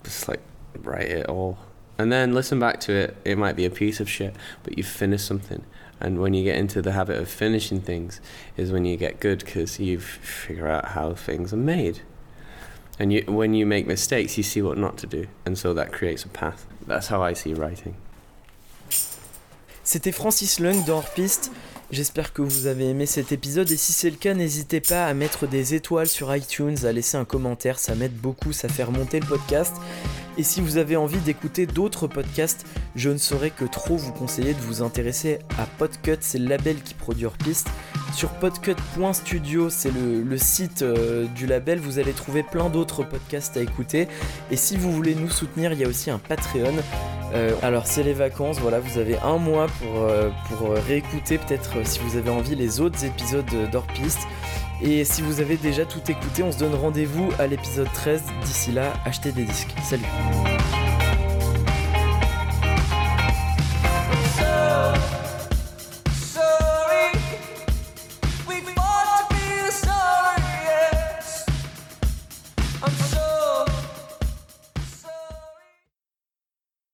Just 0.03 0.27
like 0.27 0.41
write 0.77 1.09
it 1.09 1.25
all, 1.25 1.57
and 1.97 2.11
then 2.11 2.35
listen 2.35 2.59
back 2.59 2.79
to 2.81 2.93
it. 2.93 3.17
It 3.25 3.39
might 3.39 3.55
be 3.55 3.65
a 3.65 3.71
piece 3.71 3.99
of 3.99 4.07
shit, 4.07 4.35
but 4.61 4.77
you 4.77 4.83
finished 4.83 5.25
something. 5.25 5.65
And 5.99 6.19
when 6.19 6.35
you 6.35 6.43
get 6.43 6.57
into 6.57 6.83
the 6.83 6.91
habit 6.91 7.17
of 7.17 7.29
finishing 7.29 7.81
things, 7.81 8.21
is 8.57 8.71
when 8.71 8.85
you 8.85 8.95
get 8.95 9.19
good 9.19 9.39
because 9.39 9.79
you 9.79 9.99
figure 9.99 10.67
out 10.67 10.89
how 10.89 11.15
things 11.15 11.51
are 11.51 11.57
made. 11.57 12.01
And 12.99 13.11
when 13.27 13.53
you 13.53 13.65
make 13.65 13.87
mistakes, 13.87 14.37
you 14.37 14.43
see 14.43 14.61
what 14.61 14.75
not 14.75 14.97
to 14.97 15.07
do, 15.07 15.25
and 15.47 15.55
so 15.55 15.73
that 15.73 15.91
creates 15.91 16.25
a 16.25 16.29
path. 16.29 16.65
That's 16.85 17.09
how 17.09 17.21
I 17.21 17.33
see 17.33 17.53
writing. 17.53 17.93
C'était 19.83 20.11
Francis 20.11 20.59
Lung 20.59 20.85
dans 20.85 20.97
Hors 20.97 21.09
Piste. 21.15 21.51
J'espère 21.91 22.33
que 22.33 22.43
vous 22.43 22.67
avez 22.67 22.89
aimé 22.89 23.07
cet 23.07 23.31
épisode 23.31 23.71
et 23.71 23.77
si 23.77 23.93
c'est 23.93 24.11
le 24.11 24.15
cas, 24.15 24.35
n'hésitez 24.35 24.79
pas 24.79 25.07
à 25.07 25.13
mettre 25.15 25.47
des 25.47 25.73
étoiles 25.73 26.07
sur 26.07 26.35
iTunes, 26.35 26.75
à 26.83 26.91
laisser 26.91 27.17
un 27.17 27.25
commentaire, 27.25 27.79
ça 27.79 27.95
m'aide 27.95 28.15
beaucoup, 28.15 28.53
ça 28.53 28.69
fait 28.69 28.83
remonter 28.83 29.19
le 29.19 29.25
podcast. 29.25 29.73
Et 30.37 30.43
si 30.43 30.61
vous 30.61 30.77
avez 30.77 30.95
envie 30.95 31.17
d'écouter 31.17 31.65
d'autres 31.65 32.05
podcasts, 32.05 32.63
je 32.99 33.09
ne 33.09 33.17
saurais 33.17 33.49
que 33.49 33.63
trop 33.63 33.95
vous 33.95 34.11
conseiller 34.11 34.53
de 34.53 34.59
vous 34.59 34.81
intéresser 34.81 35.39
à 35.57 35.65
Podcut, 35.77 36.17
c'est 36.19 36.37
le 36.37 36.47
label 36.49 36.75
qui 36.81 36.93
produit 36.93 37.25
Hors 37.25 37.37
Piste. 37.37 37.69
Sur 38.13 38.27
podcut.studio, 38.31 39.69
c'est 39.69 39.91
le, 39.91 40.37
site 40.37 40.81
euh, 40.81 41.25
du 41.27 41.47
label, 41.47 41.79
vous 41.79 41.97
allez 41.97 42.11
trouver 42.11 42.43
plein 42.43 42.69
d'autres 42.69 43.03
podcasts 43.03 43.55
à 43.55 43.61
écouter. 43.61 44.09
Et 44.51 44.57
si 44.57 44.75
vous 44.75 44.91
voulez 44.91 45.15
nous 45.15 45.29
soutenir, 45.29 45.71
il 45.71 45.79
y 45.79 45.85
a 45.85 45.87
aussi 45.87 46.11
un 46.11 46.19
Patreon. 46.19 46.75
Euh, 47.33 47.51
alors 47.61 47.87
c'est 47.87 48.03
les 48.03 48.11
vacances, 48.11 48.59
voilà, 48.59 48.81
vous 48.81 48.97
avez 48.97 49.17
un 49.19 49.37
mois 49.37 49.67
pour, 49.67 50.01
euh, 50.01 50.29
pour 50.49 50.71
réécouter 50.71 51.37
peut-être 51.37 51.87
si 51.87 51.99
vous 51.99 52.17
avez 52.17 52.31
envie 52.31 52.55
les 52.55 52.81
autres 52.81 53.05
épisodes 53.05 53.45
de- 53.45 53.65
d'Hors 53.67 53.87
Piste. 53.87 54.27
Et 54.81 55.05
si 55.05 55.21
vous 55.21 55.39
avez 55.39 55.55
déjà 55.55 55.85
tout 55.85 56.01
écouté, 56.09 56.43
on 56.43 56.51
se 56.51 56.57
donne 56.57 56.75
rendez-vous 56.75 57.29
à 57.39 57.47
l'épisode 57.47 57.87
13. 57.93 58.23
D'ici 58.43 58.73
là, 58.73 58.93
achetez 59.05 59.31
des 59.31 59.45
disques. 59.45 59.73
Salut 59.83 60.03